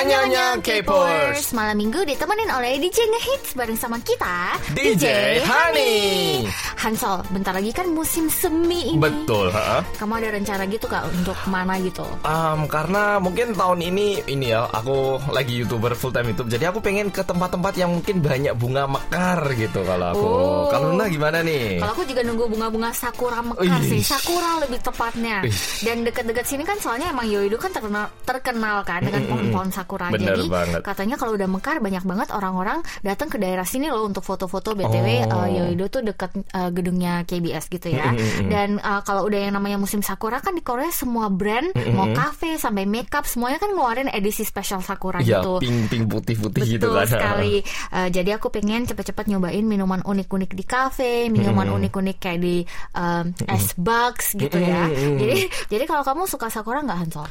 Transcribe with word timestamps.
Annyeonghaseyo, 0.00 0.64
K-popers. 0.64 1.52
Malam 1.52 1.76
minggu 1.76 2.00
ditemenin 2.08 2.48
oleh 2.48 2.80
DJ 2.80 3.04
Ngehits 3.04 3.52
bareng 3.52 3.76
sama 3.76 4.00
kita 4.00 4.56
DJ 4.72 5.04
Honey. 5.44 6.48
Hansol, 6.80 7.20
bentar 7.28 7.52
lagi 7.52 7.70
kan 7.70 7.92
musim 7.92 8.26
semi 8.26 8.88
ini 8.88 8.96
Betul, 8.96 9.52
ha? 9.52 9.84
Kamu 10.00 10.16
ada 10.16 10.32
rencana 10.32 10.64
gitu 10.64 10.88
kak 10.88 11.04
untuk 11.12 11.36
mana 11.44 11.76
gitu? 11.76 12.00
Um, 12.24 12.64
karena 12.66 13.20
mungkin 13.20 13.52
tahun 13.52 13.84
ini 13.84 14.24
ini 14.24 14.48
ya 14.48 14.64
aku 14.64 15.20
lagi 15.28 15.60
youtuber 15.60 15.92
full 15.92 16.08
time 16.08 16.32
YouTube 16.32 16.48
jadi 16.48 16.72
aku 16.72 16.80
pengen 16.80 17.12
ke 17.12 17.20
tempat-tempat 17.20 17.76
yang 17.76 17.92
mungkin 17.92 18.24
banyak 18.24 18.56
bunga 18.56 18.88
mekar 18.88 19.44
gitu 19.52 19.84
kalau 19.84 20.06
aku. 20.08 20.24
Oh. 20.24 20.64
Kalau 20.72 20.96
Luna 20.96 21.04
gimana 21.06 21.44
nih? 21.44 21.84
Kalau 21.84 21.92
aku 21.92 22.04
juga 22.08 22.24
nunggu 22.24 22.48
bunga-bunga 22.48 22.90
sakura 22.90 23.44
mekar 23.44 23.80
Ih. 23.84 23.90
sih 23.90 24.00
Sakura 24.00 24.64
lebih 24.64 24.80
tepatnya 24.80 25.44
Ih. 25.44 25.56
Dan 25.84 26.00
deket-deket 26.00 26.48
sini 26.48 26.64
kan 26.64 26.80
soalnya 26.80 27.12
emang 27.12 27.28
Yoido 27.28 27.60
kan 27.60 27.70
terkenal, 27.70 28.08
terkenal 28.24 28.80
kan 28.82 29.04
Dengan 29.04 29.28
pohon-pohon 29.28 29.68
sakura 29.68 30.08
Bener 30.08 30.32
Jadi 30.32 30.48
banget. 30.48 30.80
katanya 30.80 31.16
kalau 31.16 31.36
udah 31.36 31.44
mekar 31.44 31.76
Banyak 31.78 32.04
banget 32.08 32.28
orang-orang 32.32 32.80
datang 33.00 33.28
ke 33.28 33.36
daerah 33.36 33.66
sini 33.66 33.92
loh 33.92 34.08
Untuk 34.08 34.24
foto-foto 34.24 34.72
BTW 34.72 35.08
Oh. 35.28 35.44
eh, 35.44 35.48
Yoido 35.52 35.90
tuh 35.90 36.00
deket 36.00 36.32
gedungnya 36.70 37.22
KBS 37.22 37.68
gitu 37.68 37.90
ya 37.90 38.10
Dan 38.42 38.78
eh, 38.78 39.00
kalau 39.02 39.26
udah 39.26 39.40
yang 39.48 39.54
namanya 39.54 39.76
musim 39.76 40.00
sakura 40.00 40.38
kan 40.38 40.54
di 40.54 40.62
Korea 40.62 40.88
Semua 40.88 41.28
brand 41.28 41.70
Mau 41.92 42.10
cafe 42.10 42.56
sampai 42.56 42.86
makeup 42.86 43.26
Semuanya 43.26 43.58
kan 43.58 43.70
ngeluarin 43.70 44.08
edisi 44.08 44.42
spesial 44.42 44.80
sakura 44.80 45.20
Iya, 45.20 45.42
gitu 45.42 45.60
pink 45.60 45.78
pink 45.86 46.04
putih-putih 46.08 46.62
Betul 46.62 46.74
gitu 46.80 46.88
kan. 46.94 47.06
sekali. 47.06 47.54
Eh, 47.92 48.08
jadi 48.08 48.38
aku 48.38 48.48
pengen 48.48 48.86
cepet-cepet 48.86 49.28
nyobain 49.28 49.62
minuman 49.62 50.00
unik-unik 50.00 50.50
di 50.52 50.64
kafe, 50.64 51.28
minuman 51.28 51.68
unik-unik 51.68 52.16
kayak 52.16 52.40
di 52.40 52.62
um, 52.94 53.28
es 53.44 53.74
box 53.76 54.34
gitu 54.34 54.56
ya. 54.56 54.88
Jadi 54.88 55.46
jadi 55.68 55.84
kalau 55.84 56.00
kamu 56.00 56.24
suka 56.24 56.48
sakura 56.48 56.80
nggak 56.80 56.98
Hansol? 57.04 57.28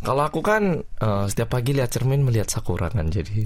Kalau 0.00 0.22
aku 0.22 0.40
kan 0.40 0.80
eh, 0.80 1.24
setiap 1.28 1.54
pagi 1.54 1.72
lihat 1.72 1.88
cermin 1.88 2.20
melihat 2.20 2.48
sakura 2.48 2.88
kan 2.88 3.08
jadi 3.08 3.40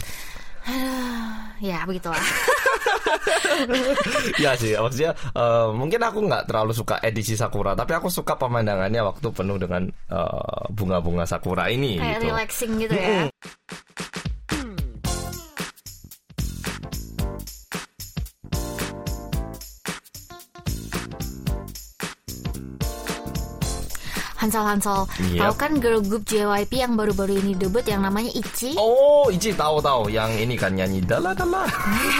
Ya 1.60 1.84
begitulah. 1.84 2.18
ya 4.44 4.56
sih 4.58 4.74
maksudnya 4.76 5.12
eh, 5.14 5.68
mungkin 5.72 6.00
aku 6.02 6.18
nggak 6.24 6.44
terlalu 6.50 6.72
suka 6.72 7.00
edisi 7.00 7.34
sakura 7.38 7.76
tapi 7.76 7.92
aku 7.96 8.08
suka 8.08 8.36
pemandangannya 8.36 9.00
waktu 9.04 9.28
penuh 9.30 9.56
dengan 9.60 9.82
eh, 9.90 10.62
bunga-bunga 10.72 11.24
sakura 11.28 11.68
ini 11.70 12.00
kayak 12.00 12.20
gitu. 12.20 12.26
relaxing 12.32 12.72
gitu 12.80 12.94
ya. 12.94 13.28
Hansol 24.44 24.64
Hansol, 24.66 25.00
Iya. 25.24 25.40
tahu 25.40 25.54
kan 25.56 25.72
girl 25.78 26.00
group 26.00 26.24
JYP 26.24 26.72
yang 26.76 26.94
baru-baru 26.94 27.40
ini 27.40 27.52
debut 27.54 27.80
yang 27.82 28.00
namanya 28.00 28.28
ITZY? 28.30 28.76
Oh, 28.76 29.26
Ici 29.26 29.52
tahu-tahu 29.52 30.08
yang 30.08 30.28
ini 30.34 30.52
kan 30.54 30.76
nyanyi 30.76 31.00
dala 31.00 31.32
dala. 31.32 31.64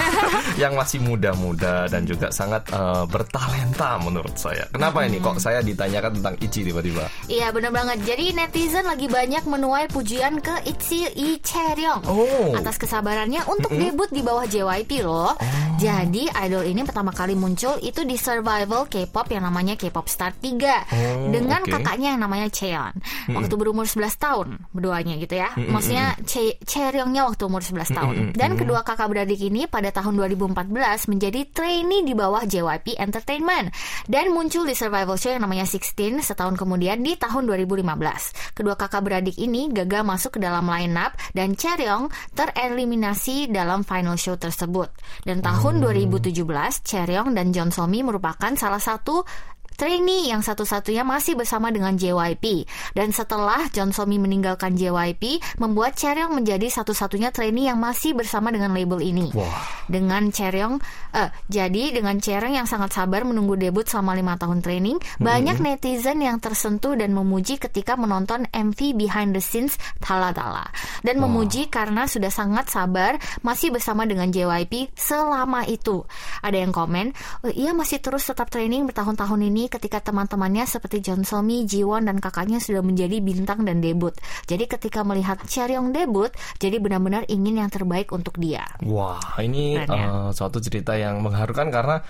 yang 0.57 0.73
masih 0.73 0.99
muda-muda 0.99 1.85
dan 1.87 2.05
juga 2.05 2.31
sangat 2.31 2.65
eh, 2.69 3.05
bertalenta 3.05 4.01
menurut 4.01 4.33
saya. 4.35 4.65
Kenapa 4.71 5.05
ini 5.05 5.19
kok 5.19 5.37
saya 5.37 5.61
ditanyakan 5.61 6.17
tentang 6.17 6.35
Ici 6.41 6.61
tiba-tiba? 6.63 7.05
Iya 7.27 7.51
bener 7.51 7.69
banget. 7.69 8.01
Jadi 8.05 8.33
netizen 8.33 8.85
lagi 8.85 9.05
banyak 9.05 9.45
menuai 9.45 9.87
pujian 9.87 10.41
ke 10.41 10.65
ITZY 10.65 11.13
Lee 11.15 11.39
Chaeryeong 11.39 12.03
Oh. 12.07 12.51
atas 12.55 12.77
kesabarannya 12.77 13.45
untuk 13.47 13.71
debut 13.71 14.09
di 14.09 14.21
bawah 14.21 14.45
JYP 14.45 15.03
loh. 15.03 15.37
Jadi 15.75 16.31
idol 16.31 16.65
ini 16.65 16.81
pertama 16.83 17.11
kali 17.11 17.35
muncul 17.35 17.77
itu 17.79 18.03
di 18.03 18.15
survival 18.15 18.87
K-pop 18.87 19.27
yang 19.29 19.43
namanya 19.43 19.75
K-pop 19.75 20.07
Star 20.07 20.33
3 20.33 20.55
Oh, 20.87 21.29
dengan 21.29 21.61
oke. 21.61 21.71
kakaknya 21.71 22.14
yang 22.15 22.23
namanya 22.23 22.49
Cheon. 22.49 22.95
Waktu 23.35 23.55
berumur 23.59 23.85
11 23.85 24.15
tahun 24.17 24.49
berduanya 24.71 25.19
gitu 25.19 25.35
ya. 25.35 25.51
Maksudnya 25.59 26.15
Che 26.23 26.57
Chaeryeongnya 26.63 27.27
waktu 27.27 27.43
umur 27.51 27.61
11 27.61 27.91
tahun. 27.91 28.15
Dan 28.33 28.55
kedua 28.55 28.87
kakak 28.87 29.11
beradik 29.11 29.43
ini 29.43 29.67
pada 29.67 29.91
tahun 29.91 30.17
2014 30.17 31.11
menjadi 31.11 31.41
trainee 31.51 32.07
di 32.07 32.15
bawah 32.15 32.47
JYP 32.47 32.97
Entertainment 32.97 33.75
dan 34.07 34.31
muncul 34.31 34.63
di 34.65 34.73
survival 34.79 35.19
show 35.19 35.35
yang 35.35 35.43
namanya 35.43 35.67
16 35.67 36.23
setahun 36.23 36.55
kemudian 36.55 37.03
di 37.03 37.19
tahun 37.19 37.51
2015. 37.51 38.55
Kedua 38.55 38.75
kakak 38.79 39.03
beradik 39.03 39.37
ini 39.37 39.69
gagal 39.75 40.07
masuk 40.07 40.39
ke 40.39 40.41
dalam 40.43 40.65
line 40.71 40.95
up 40.95 41.19
dan 41.35 41.59
Chaeryeong 41.59 42.09
tereliminasi 42.39 43.51
dalam 43.51 43.83
final 43.83 44.15
show 44.15 44.39
tersebut. 44.39 44.89
Dan 45.27 45.43
tahun 45.43 45.83
2017 45.83 46.31
Chaeryeong 46.85 47.35
dan 47.35 47.51
John 47.51 47.71
Somi 47.75 48.01
merupakan 48.05 48.53
salah 48.55 48.81
satu 48.81 49.27
trainee 49.75 50.31
yang 50.31 50.41
satu-satunya 50.41 51.03
masih 51.03 51.35
bersama 51.35 51.71
dengan 51.75 51.99
JYP. 51.99 52.67
Dan 52.95 53.11
setelah 53.11 53.67
John 53.75 53.91
Somi 53.91 54.17
meninggalkan 54.23 54.79
JYP, 54.79 55.43
membuat 55.59 55.99
Chaeryeong 55.99 56.35
menjadi 56.35 56.71
satu-satunya 56.71 57.35
trainee 57.35 57.69
yang 57.69 57.79
masih 57.79 58.15
bersama 58.15 58.55
dengan 58.55 58.71
label 58.73 59.03
ini. 59.03 59.35
Wah. 59.35 59.87
Dengan 59.91 60.31
Chaeryeong, 60.31 60.79
eh, 61.13 61.31
jadi 61.51 61.95
dengan 62.01 62.19
Chaeryeong 62.19 62.65
yang 62.65 62.69
sangat 62.71 62.95
sabar 62.95 63.27
menunggu 63.27 63.59
debut 63.59 63.85
selama 63.85 64.15
lima 64.15 64.39
tahun 64.39 64.63
training, 64.63 64.97
banyak 65.19 65.59
netizen 65.61 66.23
yang 66.23 66.39
tersentuh 66.39 66.95
dan 66.95 67.11
memuji 67.13 67.59
ketika 67.59 67.99
menonton 67.99 68.47
MV 68.55 68.79
Behind 68.95 69.35
the 69.35 69.43
Scenes 69.43 69.77
Tala 69.99 70.31
Tala. 70.31 70.65
Dan 71.03 71.19
memuji 71.21 71.67
karena 71.69 72.07
sudah 72.07 72.31
sangat 72.31 72.71
sabar 72.71 73.19
masih 73.43 73.75
bersama 73.75 74.07
dengan 74.07 74.31
JYP 74.31 74.95
selama 74.95 75.67
itu. 75.67 76.07
Ada 76.41 76.63
yang 76.63 76.73
komen, 76.73 77.13
"Oh, 77.45 77.53
ia 77.53 77.75
masih 77.75 77.99
terus 78.01 78.25
tetap 78.31 78.49
training 78.49 78.87
bertahun-tahun 78.89 79.41
ini 79.51 79.64
ketika 79.69 80.01
teman-temannya 80.01 80.65
seperti 80.65 81.01
John 81.05 81.23
Somi, 81.23 81.65
Jiwon, 81.65 82.09
dan 82.09 82.19
kakaknya 82.19 82.59
sudah 82.63 82.81
menjadi 82.81 83.21
bintang 83.21 83.65
dan 83.65 83.81
debut. 83.81 84.13
Jadi 84.49 84.65
ketika 84.69 85.03
melihat 85.03 85.41
Chaeryeong 85.45 85.93
debut, 85.95 86.31
jadi 86.61 86.81
benar-benar 86.81 87.25
ingin 87.29 87.61
yang 87.65 87.71
terbaik 87.71 88.11
untuk 88.13 88.37
dia. 88.41 88.65
Wah, 88.85 89.21
ini 89.41 89.79
Keren 89.79 89.91
ya? 89.91 90.07
eh, 90.09 90.29
suatu 90.35 90.59
cerita 90.61 90.97
yang 90.97 91.21
mengharukan 91.25 91.69
karena 91.73 92.01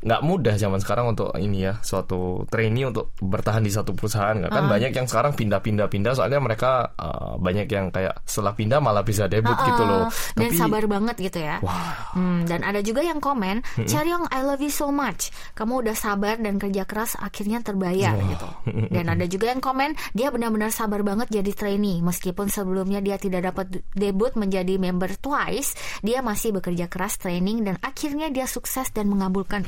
nggak 0.00 0.20
mudah 0.24 0.54
zaman 0.56 0.80
sekarang 0.80 1.12
untuk 1.12 1.28
ini 1.36 1.68
ya 1.68 1.76
suatu 1.80 2.48
trainee 2.48 2.88
untuk 2.88 3.12
bertahan 3.20 3.60
di 3.60 3.68
satu 3.68 3.92
perusahaan 3.92 4.32
nggak 4.32 4.48
Ah. 4.50 4.56
kan 4.56 4.64
banyak 4.66 4.92
yang 4.92 5.04
sekarang 5.04 5.32
pindah-pindah 5.36 5.86
pindah 5.86 6.12
soalnya 6.12 6.40
mereka 6.40 6.90
eh, 6.96 7.32
banyak 7.36 7.66
yang 7.68 7.92
kayak 7.92 8.24
setelah 8.24 8.56
pindah 8.56 8.80
malah 8.80 9.04
bisa 9.04 9.28
debut 9.28 9.54
gitu 9.54 9.82
loh 9.84 10.08
Uh-uh. 10.08 10.32
Dan 10.32 10.50
sabar 10.56 10.84
banget 10.86 11.16
gitu 11.20 11.38
ya. 11.38 11.60
Wah. 11.60 12.16
Hmm, 12.16 12.48
dan 12.48 12.64
ada 12.64 12.80
juga 12.80 13.04
yang 13.04 13.20
komen, 13.20 13.60
Chaeryeong 13.84 14.32
I 14.32 14.40
love 14.40 14.58
you 14.58 14.72
so 14.72 14.88
much. 14.88 15.28
Kamu 15.52 15.84
udah 15.84 15.92
sabar 15.92 16.40
dan 16.40 16.56
kerja 16.56 16.88
keras 16.88 17.14
akhirnya 17.14 17.60
terbayar 17.60 18.16
gitu. 18.16 18.48
Dan 18.94 19.06
ada 19.06 19.28
juga 19.28 19.52
yang 19.52 19.60
komen, 19.60 19.92
dia 20.12 20.32
benar-benar 20.32 20.72
sabar 20.72 21.04
banget 21.04 21.28
jadi 21.30 21.52
trainee 21.52 22.00
meskipun 22.00 22.48
sebelumnya 22.48 22.98
dia 22.98 23.20
tidak 23.20 23.52
dapat 23.52 23.84
debut 23.92 24.32
menjadi 24.34 24.80
member 24.80 25.12
Twice, 25.20 25.76
dia 26.00 26.24
masih 26.24 26.56
bekerja 26.56 26.88
keras 26.88 27.18
training 27.18 27.62
dan 27.62 27.76
akhirnya 27.84 28.32
dia 28.32 28.48
sukses 28.48 28.88
dan 28.90 29.10
mengabulkan 29.12 29.62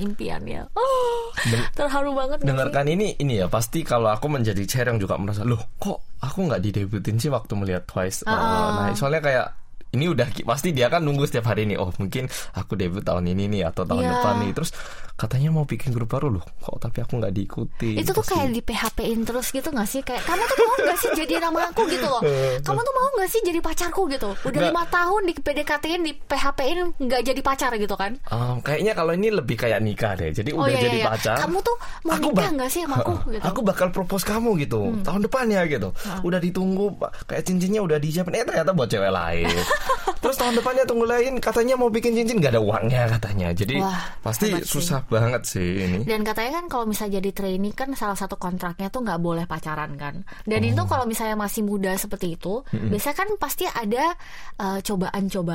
Oh, 0.73 1.27
terharu 1.73 2.13
banget 2.13 2.41
sih? 2.41 2.47
dengarkan 2.47 2.87
ini 2.87 3.15
ini 3.17 3.39
ya 3.39 3.47
pasti 3.47 3.83
kalau 3.83 4.09
aku 4.09 4.27
menjadi 4.27 4.63
Chereng 4.63 4.97
juga 4.97 5.17
merasa 5.17 5.43
loh 5.43 5.59
kok 5.77 6.19
aku 6.19 6.39
nggak 6.47 6.61
didebutin 6.61 7.17
sih 7.17 7.29
waktu 7.29 7.53
melihat 7.55 7.83
Twice 7.85 8.23
Ah, 8.25 8.33
Eh, 8.33 8.69
nah 8.73 8.87
soalnya 8.93 9.21
kayak 9.21 9.47
ini 9.93 10.05
udah 10.07 10.25
pasti 10.43 10.71
dia 10.71 10.87
kan 10.87 11.01
nunggu 11.01 11.25
setiap 11.25 11.47
hari 11.47 11.65
nih 11.65 11.77
oh 11.77 11.93
mungkin 11.95 12.25
aku 12.53 12.75
debut 12.75 13.01
tahun 13.01 13.29
ini 13.29 13.45
nih 13.49 13.63
atau 13.67 13.85
tahun 13.85 14.03
Iya. 14.03 14.13
depan 14.15 14.35
nih 14.41 14.53
terus 14.53 14.71
katanya 15.13 15.49
mau 15.51 15.63
bikin 15.63 15.93
grup 15.93 16.11
baru 16.11 16.33
loh 16.33 16.45
kok 16.59 16.81
tapi 16.81 16.99
aku 16.99 17.17
nggak 17.17 17.31
diikuti 17.31 17.95
itu 17.95 18.11
tuh 18.11 18.19
Pasti- 18.19 18.33
kayak 18.35 18.51
di 18.51 18.63
PHP-in 18.63 19.21
terus 19.23 19.47
gitu 19.49 19.69
gak 19.69 19.85
sih 19.85 20.01
kayak 20.01 20.25
kamu 20.25 20.43
tuh 20.43 20.57
mau 20.59 20.77
gak 20.83 20.99
sih 20.99 21.11
jadi 21.15 21.35
nama 21.39 21.61
aku 21.69 21.83
gitu 21.87 22.07
loh 22.07 22.23
kamu 22.67 22.81
tuh 22.81 22.93
mau 22.93 23.09
gak 23.15 23.29
sih 23.29 23.41
jadi 23.43 23.61
pacarku 23.61 24.03
gitu 24.09 24.31
udah 24.35 24.51
Nggak. 24.51 24.73
lima 24.73 24.85
tahun 24.89 25.21
di 25.23 25.33
PDKT-in 25.37 26.01
di 26.01 26.13
PHP-in 26.17 26.79
nggak 26.99 27.21
jadi 27.23 27.41
pacar 27.41 27.71
gitu 27.75 27.95
kan 27.95 28.17
Um, 28.25 28.59
kayaknya 28.61 28.93
kalau 28.93 29.13
ini 29.13 29.29
lebih 29.29 29.55
kayak 29.55 29.79
nikah 29.79 30.15
deh. 30.15 30.31
Jadi 30.31 30.51
Oh, 30.51 30.63
udah 30.63 30.73
iya, 30.73 30.81
jadi 30.81 30.99
iya. 30.99 31.07
pacar. 31.07 31.37
Kamu 31.39 31.59
tuh 31.61 31.77
mau 32.03 32.17
nikah 32.17 32.49
nggak 32.51 32.71
sih 32.71 32.81
sama 32.81 32.97
aku, 32.99 33.13
gitu? 33.29 33.39
Hmm. 33.39 33.51
Aku 33.51 33.61
bakal 33.61 33.89
propose 33.89 34.23
kamu 34.23 34.57
gitu. 34.59 34.81
Tahun 34.99 35.21
depan 35.21 35.45
ya 35.47 35.67
gitu. 35.67 35.93
Udah 36.23 36.39
ditunggu 36.39 36.97
kayak 37.23 37.43
cincinnya 37.43 37.81
udah 37.81 37.99
disiapin. 37.99 38.33
Eh 38.35 38.43
ternyata 38.43 38.73
buat 38.73 38.87
cewek 38.87 39.11
lain. 39.11 39.53
Terus 40.19 40.37
tahun 40.37 40.55
depannya 40.55 40.85
tunggu 40.85 41.05
lain 41.05 41.39
katanya 41.39 41.75
mau 41.75 41.89
bikin 41.89 42.15
cincin 42.15 42.39
nggak 42.39 42.53
ada 42.53 42.63
uangnya 42.63 43.11
katanya. 43.11 43.49
Jadi 43.53 43.77
Wah, 43.77 44.15
pasti 44.21 44.49
hebat 44.49 44.63
sih. 44.63 44.71
susah 44.73 45.01
banget 45.05 45.43
sih 45.45 45.69
ini. 45.81 45.99
dan 46.03 46.23
katanya 46.23 46.51
kan 46.57 46.67
kalau 46.69 46.85
misalnya 46.85 47.19
jadi 47.19 47.31
trainee 47.33 47.73
kan 47.73 47.91
salah 47.93 48.15
satu 48.15 48.37
kontraknya 48.37 48.87
tuh 48.87 49.01
nggak 49.01 49.19
boleh 49.19 49.45
pacaran 49.45 49.95
kan 49.95 50.15
dan 50.43 50.61
itu 50.61 50.79
Oh. 50.79 50.87
kalau 50.87 51.05
misalnya 51.05 51.35
masih 51.35 51.63
muda 51.63 51.95
seperti 51.95 52.35
itu 52.35 52.63
biasanya 52.71 53.17
kan 53.17 53.29
pasti 53.37 53.65
ada 53.65 54.15
eh, 54.57 54.79
cobaan-cobaan 54.83 55.47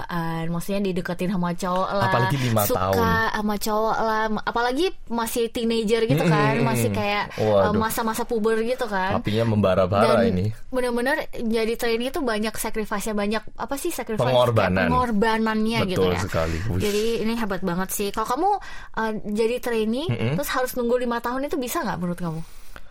maksudnya 0.48 0.82
dideketin 0.84 1.30
sama 1.30 1.54
cowok 1.54 1.90
lah 1.92 2.08
Apalagi 2.10 2.38
lima 2.40 2.62
suka 2.64 2.80
tahun. 2.82 3.04
sama 3.34 3.56
cowok 3.58 3.98
lah 4.00 4.22
apalagi 4.42 4.86
masih 5.08 5.44
teenager 5.48 6.02
gitu 6.04 6.24
kan 6.24 6.54
masih 6.62 6.90
kayak 6.90 7.32
eh, 7.34 7.44
Waduh. 7.44 7.74
masa-masa 7.74 8.24
puber 8.24 8.58
gitu 8.62 8.86
kan 8.86 9.18
Apinya 9.18 9.44
membara-bara 9.46 10.18
dan 10.18 10.30
ini. 10.30 10.52
benar-benar 10.68 11.18
jadi 11.34 11.74
trainee 11.76 12.10
itu 12.10 12.20
banyak 12.20 12.54
sacrifice-nya 12.54 13.14
banyak 13.14 13.44
apa 13.54 13.76
sih 13.76 13.92
sacrifice 14.18 14.34
Pengorbanan. 14.34 14.88
pengorbanannya 14.90 15.80
gitu 15.86 16.02
Betul 16.02 16.14
ya 16.14 16.20
sekali. 16.20 16.58
Jadi 16.78 17.04
ini 17.22 17.34
hebat 17.34 17.62
banget 17.62 17.90
sih 17.90 18.10
kalau 18.10 18.28
kamu 18.28 18.50
uh, 18.94 19.12
jadi 19.24 19.56
trainee 19.58 20.08
terus 20.34 20.50
harus 20.50 20.74
nunggu 20.74 20.98
lima 20.98 21.22
tahun 21.22 21.46
itu 21.46 21.56
bisa 21.56 21.86
nggak 21.86 21.98
menurut 21.98 22.18
kamu 22.18 22.42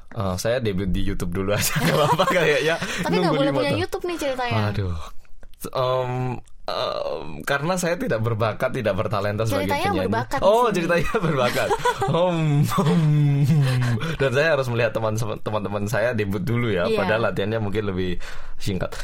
Eh, 0.07 0.35
saya 0.39 0.63
debut 0.63 0.89
di 0.89 1.03
YouTube 1.03 1.35
dulu 1.35 1.53
aja 1.53 1.77
nggak 1.83 1.93
apa-apa 1.93 2.25
kayak 2.31 2.61
ya. 2.65 2.77
tapi 3.03 3.21
nggak 3.21 3.35
boleh 3.35 3.53
punya 3.53 3.69
tahun. 3.69 3.83
YouTube 3.85 4.05
nih 4.07 4.17
ceritanya 4.17 4.61
Aduh. 4.73 4.97
Um, 5.75 6.39
um, 6.65 7.27
karena 7.43 7.75
saya 7.75 7.99
tidak 7.99 8.23
berbakat, 8.23 8.71
tidak 8.71 8.95
bertalenta 8.95 9.45
sebagai 9.45 9.67
Ceritanya 9.67 9.89
penyanyi. 9.91 10.01
berbakat 10.07 10.41
oh, 10.41 10.67
ceritanya 10.71 11.13
berbakat. 11.27 11.69
Um, 12.07 12.63
um. 12.79 13.05
Dan 14.17 14.31
saya 14.31 14.49
harus 14.57 14.67
melihat 14.71 14.93
teman 14.95 15.15
teman-teman 15.19 15.85
saya 15.85 16.15
debut 16.15 16.41
dulu 16.41 16.71
ya. 16.71 16.87
Iya. 16.87 16.97
Padahal 16.97 17.21
latihannya 17.29 17.59
mungkin 17.61 17.85
lebih 17.91 18.17
singkat. 18.57 18.95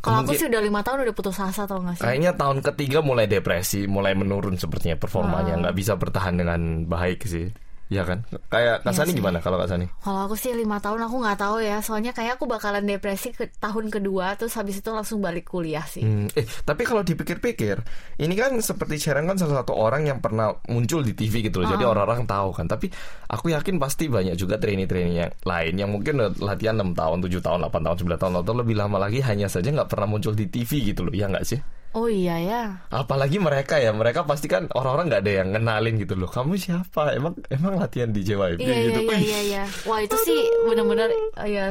Kalau 0.00 0.24
aku 0.24 0.32
sih 0.32 0.48
udah 0.48 0.62
lima 0.64 0.80
tahun 0.80 1.04
udah 1.04 1.14
putus 1.14 1.36
asa 1.36 1.68
tau 1.68 1.84
gak 1.84 2.00
sih? 2.00 2.04
Kayaknya 2.04 2.32
tahun 2.32 2.64
ketiga 2.64 3.04
mulai 3.04 3.28
depresi, 3.28 3.84
mulai 3.84 4.16
menurun 4.16 4.56
sepertinya 4.56 4.96
performanya, 4.96 5.60
nggak 5.60 5.76
bisa 5.76 6.00
bertahan 6.00 6.40
dengan 6.40 6.88
baik 6.88 7.28
sih. 7.28 7.52
Ya 7.90 8.06
kan? 8.06 8.22
Kayak 8.46 8.86
Kak 8.86 8.94
Iya 8.94 8.98
Sani 9.02 9.10
sih. 9.10 9.18
gimana 9.18 9.42
kalau 9.42 9.58
Kak 9.58 9.66
Sani? 9.66 9.90
Kalau 9.98 10.30
aku 10.30 10.38
sih 10.38 10.54
lima 10.54 10.78
tahun 10.78 11.10
aku 11.10 11.26
nggak 11.26 11.38
tahu 11.42 11.58
ya, 11.58 11.82
soalnya 11.82 12.14
kayak 12.14 12.38
aku 12.38 12.46
bakalan 12.46 12.86
depresi 12.86 13.34
ke 13.34 13.50
tahun 13.58 13.90
kedua, 13.90 14.38
terus 14.38 14.54
habis 14.54 14.78
itu 14.78 14.94
langsung 14.94 15.18
balik 15.18 15.50
kuliah 15.50 15.82
sih. 15.82 16.06
Hmm, 16.06 16.30
eh, 16.32 16.46
tapi 16.62 16.86
kalau 16.86 17.02
dipikir-pikir, 17.02 17.82
ini 18.16 18.34
kan 18.38 18.54
seperti 18.62 18.94
Sharon 18.94 19.26
kan 19.26 19.34
salah 19.34 19.66
satu 19.66 19.74
orang 19.74 20.06
yang 20.06 20.22
pernah 20.22 20.54
muncul 20.70 21.02
di 21.02 21.18
TV 21.18 21.50
gitu 21.50 21.60
loh. 21.60 21.68
Jadi 21.68 21.82
Ah. 21.82 21.90
orang-orang 21.90 22.30
tahu 22.30 22.54
kan. 22.54 22.70
Tapi 22.70 22.86
aku 23.26 23.50
yakin 23.50 23.82
pasti 23.82 24.06
banyak 24.06 24.38
juga 24.38 24.54
trainee-trainee 24.54 25.18
yang 25.18 25.32
lain 25.42 25.74
yang 25.74 25.90
mungkin 25.90 26.22
udah 26.22 26.30
latihan 26.46 26.78
6 26.78 26.94
tahun, 26.94 27.26
7 27.26 27.42
tahun, 27.42 27.58
8 27.66 27.82
tahun, 27.82 27.96
9 28.06 28.18
tahun 28.22 28.34
atau 28.38 28.54
lebih 28.54 28.78
lama 28.78 29.02
lagi 29.02 29.18
hanya 29.18 29.50
saja 29.50 29.66
nggak 29.66 29.90
pernah 29.90 30.06
muncul 30.06 30.30
di 30.30 30.46
TV 30.46 30.94
gitu 30.94 31.02
loh. 31.02 31.10
Ya 31.10 31.26
nggak 31.26 31.42
sih? 31.42 31.58
Oh 31.90 32.06
iya 32.06 32.38
ya. 32.38 32.62
Apalagi 32.94 33.42
mereka 33.42 33.82
ya, 33.82 33.90
mereka 33.90 34.22
pasti 34.22 34.46
kan 34.46 34.70
orang-orang 34.70 35.10
nggak 35.10 35.22
ada 35.26 35.32
yang 35.42 35.48
kenalin 35.50 35.94
gitu 35.98 36.14
loh. 36.14 36.30
Kamu 36.30 36.54
siapa? 36.54 37.18
Emang 37.18 37.34
emang 37.50 37.82
latihan 37.82 38.14
di 38.14 38.22
JYP 38.22 38.62
Iya 38.62 38.74
iya 38.74 38.86
gitu. 38.94 39.00
iya 39.10 39.18
iya 39.18 39.40
iya. 39.42 39.62
Wah 39.90 39.98
itu 39.98 40.14
sih 40.22 40.38
bener-bener 40.70 41.10
eh, 41.10 41.48
ya 41.50 41.64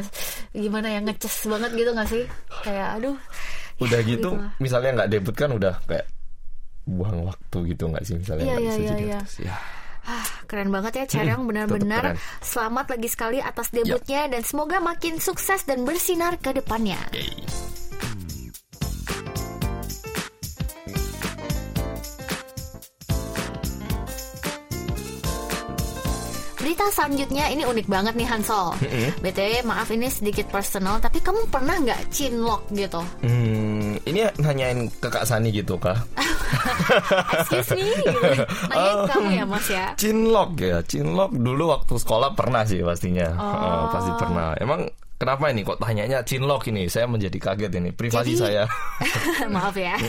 gimana 0.51 0.91
ya 0.91 0.99
ngeces 0.99 1.47
banget 1.47 1.71
gitu 1.71 1.89
gak 1.95 2.09
sih? 2.11 2.23
Kayak 2.67 2.99
aduh. 2.99 3.15
Udah 3.79 3.99
gitu, 4.03 4.35
lah. 4.35 4.51
misalnya 4.59 4.91
nggak 4.99 5.09
debut 5.15 5.35
kan 5.39 5.55
udah 5.55 5.79
kayak 5.87 6.03
buang 6.83 7.23
waktu 7.23 7.57
gitu 7.71 7.87
nggak 7.87 8.03
sih 8.03 8.19
misalnya 8.19 8.43
Iya, 8.43 8.51
nggak 8.51 8.59
iya, 8.59 8.67
bisa 8.67 8.81
iya, 8.83 8.89
jadi 8.91 9.05
iya. 9.07 9.19
Ya. 9.39 9.55
Ah, 10.09 10.25
keren 10.49 10.67
banget 10.73 10.93
ya 10.99 11.05
Cereong 11.05 11.43
tetep 11.45 11.49
benar-benar 11.53 12.03
selamat 12.41 12.85
lagi 12.97 13.07
sekali 13.07 13.37
atas 13.39 13.71
debutnya 13.71 14.27
dan 14.27 14.41
semoga 14.43 14.83
makin 14.83 15.21
sukses 15.23 15.63
dan 15.63 15.87
bersinar 15.87 16.35
ke 16.43 16.51
depannya. 16.51 16.97
Berita 26.79 26.95
selanjutnya 26.95 27.51
ini 27.51 27.67
unik 27.67 27.91
banget 27.91 28.15
nih 28.15 28.23
Hansol. 28.23 28.71
BTW 29.19 29.67
maaf 29.67 29.91
ini 29.91 30.07
sedikit 30.07 30.47
personal 30.47 31.03
tapi 31.03 31.19
kamu 31.19 31.51
pernah 31.51 31.75
nggak 31.75 32.07
cinlok 32.07 32.71
gitu? 32.71 33.03
Hmm, 33.19 33.99
ini 34.07 34.23
nanyain 34.39 34.87
ke 34.87 35.11
Kak 35.11 35.27
Sani 35.27 35.51
gitu 35.51 35.75
kah? 35.75 35.99
Excuse 37.35 37.75
me. 37.75 37.83
Nanya 38.71 38.91
ke 38.95 39.05
kamu 39.11 39.29
ya 39.35 39.43
Mas 39.43 39.67
ya. 39.67 39.91
Cinlok 39.99 40.55
ya, 40.55 40.79
cinlok 40.87 41.35
dulu 41.35 41.75
waktu 41.75 41.99
sekolah 41.99 42.31
pernah 42.31 42.63
sih 42.63 42.79
pastinya, 42.79 43.27
Oh. 43.35 43.59
Eh, 43.59 43.85
pasti 43.91 44.11
pernah. 44.15 44.55
Emang 44.55 44.87
kenapa 45.19 45.51
ini 45.51 45.61
kok 45.61 45.77
tanyanya 45.77 46.23
cinlok 46.23 46.71
ini? 46.71 46.87
Saya 46.87 47.05
menjadi 47.05 47.35
kaget 47.35 47.71
ini, 47.75 47.91
privasi 47.91 48.33
Jadi- 48.33 48.39
saya. 48.39 48.63
Maaf 49.53 49.75
ya. 49.75 49.99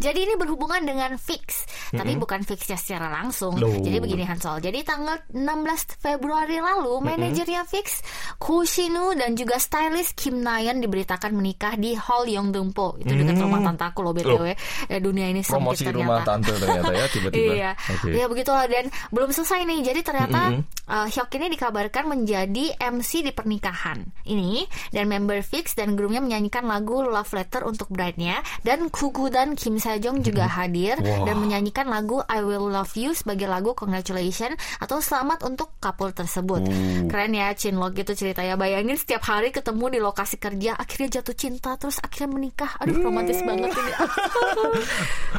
Jadi 0.00 0.18
ini 0.24 0.34
berhubungan 0.34 0.80
dengan 0.80 1.14
fix, 1.20 1.68
tapi 1.92 2.16
bukan 2.16 2.40
fixnya 2.42 2.80
secara 2.80 3.12
langsung. 3.12 3.56
Loh. 3.60 3.76
Jadi 3.78 4.00
begini 4.00 4.24
Hansol. 4.24 4.64
Jadi 4.64 4.80
tanggal 4.80 5.20
16 5.30 6.00
Februari 6.00 6.56
lalu, 6.56 7.04
manajernya 7.04 7.68
fix 7.68 8.00
Kushinu 8.40 9.12
dan 9.16 9.36
juga 9.36 9.60
stylist 9.60 10.16
Kim 10.16 10.40
Nayeon 10.40 10.80
diberitakan 10.80 11.34
menikah 11.34 11.76
di 11.76 11.92
Hall 11.92 12.24
Yongdongpo. 12.24 13.00
Itu 13.02 13.12
dekat 13.12 13.36
rumah 13.36 13.60
tante 13.60 13.84
aku 13.84 14.00
loh 14.00 14.12
BTW. 14.14 14.44
Eh, 14.88 15.00
dunia 15.02 15.28
ini 15.28 15.44
sempit 15.44 15.60
Promosi 15.60 15.82
ternyata. 15.84 16.00
rumah 16.00 16.18
tante 16.24 16.52
ternyata 16.56 16.92
ya 16.94 17.06
tiba-tiba. 17.12 17.44
Iya, 17.56 17.72
Oke. 17.78 18.10
ya 18.12 18.26
begitulah 18.28 18.66
dan 18.68 18.84
belum 19.10 19.30
selesai 19.32 19.64
nih. 19.64 19.80
Jadi 19.80 20.00
ternyata 20.02 20.40
uh, 20.88 21.06
Hyuk 21.08 21.30
ini 21.36 21.46
dikabarkan 21.52 22.04
menjadi 22.06 22.64
MC 22.78 23.24
di 23.24 23.32
pernikahan 23.32 24.02
ini 24.24 24.45
dan 24.94 25.04
member 25.10 25.40
fix 25.42 25.74
dan 25.74 25.98
groomnya 25.98 26.22
menyanyikan 26.22 26.64
lagu 26.66 27.02
Love 27.02 27.32
Letter 27.34 27.66
untuk 27.66 27.90
bride-nya 27.90 28.40
dan 28.62 28.88
Kugu 28.88 29.28
dan 29.32 29.58
Kim 29.58 29.80
Sejong 29.80 30.22
juga 30.22 30.46
hadir 30.46 30.98
Wah. 31.00 31.26
dan 31.26 31.36
menyanyikan 31.42 31.90
lagu 31.90 32.22
I 32.26 32.42
Will 32.42 32.70
Love 32.70 32.94
You 32.94 33.12
sebagai 33.12 33.50
lagu 33.50 33.74
congratulations 33.74 34.56
atau 34.78 35.02
selamat 35.02 35.46
untuk 35.46 35.74
couple 35.82 36.12
tersebut. 36.14 36.62
Uh. 36.66 37.06
Keren 37.10 37.32
ya 37.34 37.52
Chinlok 37.56 37.96
gitu 37.98 38.12
ceritanya. 38.14 38.54
Bayangin 38.56 38.96
setiap 38.96 39.22
hari 39.26 39.52
ketemu 39.52 39.96
di 39.96 39.98
lokasi 40.00 40.36
kerja 40.40 40.74
akhirnya 40.76 41.20
jatuh 41.20 41.36
cinta 41.36 41.74
terus 41.76 42.00
akhirnya 42.00 42.30
menikah. 42.34 42.72
Aduh 42.82 43.00
romantis 43.00 43.40
banget 43.42 43.70
ini. 43.72 43.92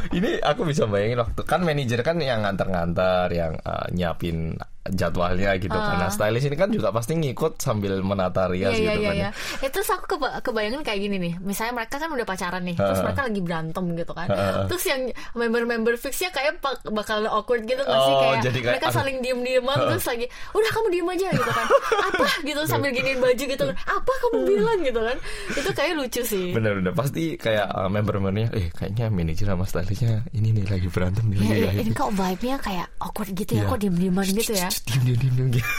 Ini 0.18 0.30
aku 0.42 0.65
bisa 0.65 0.88
bayangin 0.89 1.21
waktu 1.21 1.42
kan 1.44 1.62
manajer 1.62 2.01
kan 2.01 2.18
yang 2.21 2.42
nganter-nganter, 2.45 3.27
yang 3.33 3.54
uh, 3.62 3.86
nyiapin 3.92 4.56
jadwalnya 4.89 5.51
gitu. 5.55 5.71
Karena 5.71 6.07
stylist 6.07 6.45
ini 6.45 6.55
kan 6.55 6.69
juga 6.69 6.89
pasti 6.89 7.13
ngikut 7.13 7.57
sambil 7.57 7.99
menata 7.99 8.47
rias 8.47 8.69
Ah. 8.69 8.73
Iya 8.73 8.79
iya 8.79 8.91
gitu 8.91 9.01
iya 9.01 9.07
kan. 9.07 9.15
iya. 9.15 9.29
Ya, 9.57 9.69
terus 9.69 9.87
aku 9.87 10.05
keba- 10.09 10.39
kebayangin 10.39 10.81
kayak 10.81 10.99
gini 10.99 11.17
nih. 11.17 11.33
Misalnya 11.39 11.73
mereka 11.75 11.95
kan 11.97 12.09
udah 12.09 12.23
pacaran 12.23 12.61
nih, 12.61 12.75
terus 12.75 12.99
Ha. 12.99 13.05
mereka 13.05 13.21
lagi 13.23 13.41
berantem 13.41 13.85
gitu 13.93 14.13
kan. 14.13 14.27
Ha. 14.27 14.67
Terus 14.67 14.83
yang 14.85 15.01
member-member 15.33 15.93
fixnya 15.95 16.29
kayak 16.29 16.59
bak- 16.59 16.85
bakal 16.87 17.23
awkward 17.25 17.63
gitu 17.63 17.79
nggak 17.79 17.99
sih 17.99 18.13
Oh, 18.13 18.21
kayak, 18.21 18.37
jadi 18.41 18.57
kayak, 18.57 18.71
mereka 18.73 18.87
aduh. 18.87 18.97
saling 18.97 19.17
diem-dieman 19.19 19.77
terus 19.87 20.05
lagi, 20.05 20.25
udah 20.51 20.69
kamu 20.71 20.87
diem 20.89 21.07
aja 21.09 21.27
gitu 21.31 21.51
kan. 21.51 21.67
Apa 22.07 22.25
gitu 22.41 22.61
sambil 22.65 22.89
giniin 22.91 23.17
baju 23.17 23.43
gitu 23.45 23.63
kan. 23.63 23.75
Apa 23.79 24.11
kamu 24.19 24.37
bilang 24.45 24.79
gitu 24.81 24.99
kan. 24.99 25.17
Itu 25.51 25.69
kayak 25.71 25.93
lucu 25.95 26.21
sih. 26.21 26.45
Bener-bener 26.51 26.91
pasti 26.91 27.23
kayak 27.35 27.67
uh, 27.69 27.87
member-membernya, 27.87 28.47
eh 28.51 28.67
kayaknya 28.69 29.07
manajer 29.07 29.45
sama 29.47 29.63
stylistnya 29.63 30.25
ini 30.31 30.51
nih 30.53 30.65
lagi 30.67 30.87
berantem 30.87 31.25
nih. 31.27 31.37
Ya, 31.37 31.43
lagi 31.43 31.57
ya, 31.57 31.67
lagi. 31.67 31.77
ini 31.79 31.91
kok 31.93 32.11
vibe-nya 32.11 32.55
kayak 32.57 32.87
awkward 32.99 33.31
gitu 33.31 33.51
ya, 33.51 33.57
Iya. 33.57 33.69
kok 33.69 33.79
diem-dieman 33.79 34.25
gitu 34.27 34.53
ya. 34.53 34.69
Diam 34.85 35.01
diam 35.03 35.18
diam 35.18 35.47
gitu. 35.50 35.69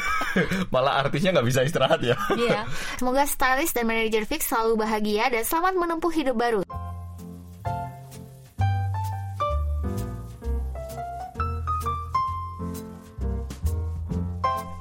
Malah 0.69 1.07
artisnya 1.07 1.31
nggak 1.31 1.47
bisa 1.47 1.61
istirahat 1.63 2.01
ya. 2.01 2.17
Iya. 2.35 2.67
Semoga 2.99 3.23
stylist 3.25 3.75
dan 3.75 3.87
manajer 3.87 4.25
fix 4.25 4.49
selalu 4.49 4.81
bahagia 4.81 5.29
dan 5.29 5.43
selamat 5.43 5.75
menempuh 5.77 6.11
hidup 6.11 6.35
baru. 6.35 6.61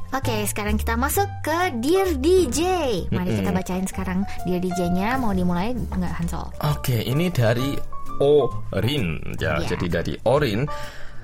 Oke, 0.08 0.48
sekarang 0.50 0.80
kita 0.80 0.98
masuk 0.98 1.27
ke 1.46 1.58
Dear 1.77 2.18
DJ. 2.18 2.62
Mari 3.13 3.38
kita 3.38 3.51
bacain 3.53 3.86
sekarang 3.86 4.20
Dear 4.48 4.63
DJ-nya. 4.63 5.20
Mau 5.20 5.36
dimulai 5.36 5.75
nggak 5.75 6.13
Hansol? 6.24 6.48
Oke, 6.63 7.06
ini 7.06 7.30
dari 7.30 7.75
Orin. 8.18 9.22
Ya, 9.38 9.62
Iya. 9.62 9.75
jadi 9.75 10.01
dari 10.01 10.13
Orin. 10.25 10.65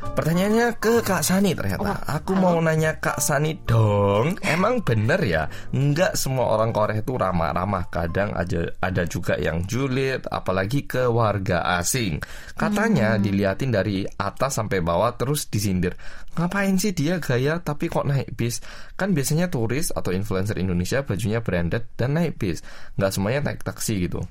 Pertanyaannya 0.03 0.75
ke 0.77 0.99
Kak 0.99 1.23
Sani 1.23 1.55
ternyata. 1.55 1.79
Wah, 1.81 1.99
Aku 2.19 2.35
halo. 2.35 2.43
mau 2.43 2.57
nanya 2.59 2.99
Kak 2.99 3.17
Sani 3.17 3.55
dong. 3.63 4.35
Emang 4.43 4.83
bener 4.83 5.17
ya? 5.23 5.47
Nggak 5.71 6.19
semua 6.19 6.51
orang 6.53 6.75
Korea 6.75 6.99
itu 6.99 7.15
ramah-ramah. 7.15 7.87
Kadang 7.87 8.35
aja 8.35 8.67
ada 8.77 9.07
juga 9.07 9.39
yang 9.39 9.63
julid, 9.63 10.27
apalagi 10.27 10.83
ke 10.83 11.07
warga 11.07 11.79
asing. 11.79 12.19
Katanya 12.53 13.15
Hmm. 13.15 13.23
diliatin 13.23 13.71
dari 13.71 14.03
atas 14.05 14.59
sampai 14.59 14.83
bawah 14.83 15.15
terus 15.15 15.47
disindir. 15.47 15.95
Ngapain 16.33 16.77
sih 16.77 16.91
dia 16.91 17.17
gaya 17.17 17.57
tapi 17.57 17.87
kok 17.87 18.05
naik 18.05 18.33
bis? 18.33 18.59
Kan 18.93 19.13
biasanya 19.13 19.47
turis 19.47 19.89
atau 19.89 20.09
influencer 20.09 20.57
Indonesia 20.57 21.01
bajunya 21.01 21.39
branded 21.39 21.89
dan 21.95 22.17
naik 22.17 22.37
bis. 22.37 22.61
Nggak 22.97 23.11
semuanya 23.13 23.39
naik 23.49 23.61
taksi 23.63 24.09
gitu. 24.09 24.21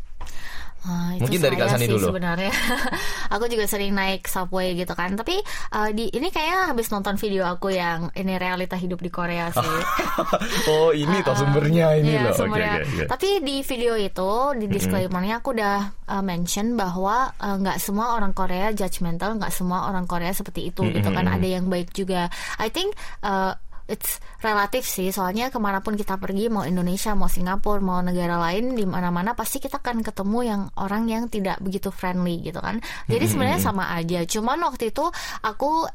Ah, 0.83 1.15
itu 1.15 1.23
Mungkin 1.23 1.41
dari 1.41 1.55
Kak 1.55 1.69
Sani 1.71 1.87
dulu. 1.87 2.11
sebenarnya. 2.11 2.51
aku 3.35 3.47
juga 3.47 3.71
sering 3.71 3.95
naik 3.95 4.27
subway 4.27 4.75
gitu 4.75 4.93
kan. 4.93 5.15
Tapi 5.15 5.39
eh, 5.71 5.91
di 5.95 6.11
ini 6.11 6.27
kayak 6.27 6.75
habis 6.75 6.91
nonton 6.91 7.15
video 7.15 7.47
aku 7.47 7.71
yang 7.71 8.11
ini 8.13 8.35
realita 8.35 8.75
hidup 8.75 8.99
di 8.99 9.07
Korea 9.07 9.55
sih. 9.55 9.63
oh 10.75 10.91
ini 10.91 11.23
toh 11.23 11.39
sumbernya 11.39 11.95
ini 11.95 12.19
Iya, 12.19 12.27
loh. 12.27 12.35
Sumbernya. 12.35 12.83
oke 12.83 12.91
oke. 12.99 13.05
Tapi 13.07 13.29
di 13.41 13.57
video 13.63 13.95
itu 13.95 14.31
di 14.59 14.67
disclaimernya 14.67 15.39
aku 15.39 15.55
udah 15.55 15.77
uh, 16.11 16.23
mention 16.23 16.75
bahwa 16.75 17.31
uh, 17.31 17.57
nggak 17.63 17.79
semua 17.79 18.19
orang 18.19 18.35
Korea 18.35 18.75
judgmental, 18.75 19.39
nggak 19.39 19.55
semua 19.55 19.87
orang 19.87 20.11
Korea 20.11 20.35
seperti 20.35 20.67
itu 20.67 20.83
gitu 20.91 21.09
kan. 21.09 21.31
Ada 21.31 21.47
yang 21.47 21.71
baik 21.71 21.95
juga. 21.95 22.27
I 22.59 22.75
think 22.75 22.91
uh, 23.23 23.55
it's 23.89 24.23
relatif 24.43 24.87
sih. 24.87 25.11
Soalnya 25.11 25.51
ke 25.51 25.59
mana 25.59 25.83
pun 25.83 25.99
kita 25.99 26.19
pergi, 26.19 26.51
mau 26.51 26.67
Indonesia, 26.67 27.15
mau 27.15 27.31
Singapura, 27.31 27.83
mau 27.83 27.99
negara 28.03 28.39
lain, 28.39 28.75
di 28.75 28.85
mana-mana 28.87 29.35
pasti 29.35 29.59
kita 29.59 29.83
akan 29.83 30.03
ketemu 30.03 30.39
yang 30.45 30.63
orang 30.79 31.09
yang 31.09 31.23
tidak 31.27 31.59
begitu 31.63 31.91
friendly 31.91 32.43
gitu 32.43 32.59
kan. 32.59 32.79
Jadi 33.11 33.25
sebenarnya 33.27 33.61
sama 33.63 33.91
aja. 33.95 34.23
Cuman 34.27 34.59
waktu 34.63 34.95
itu 34.95 35.05
aku 35.43 35.87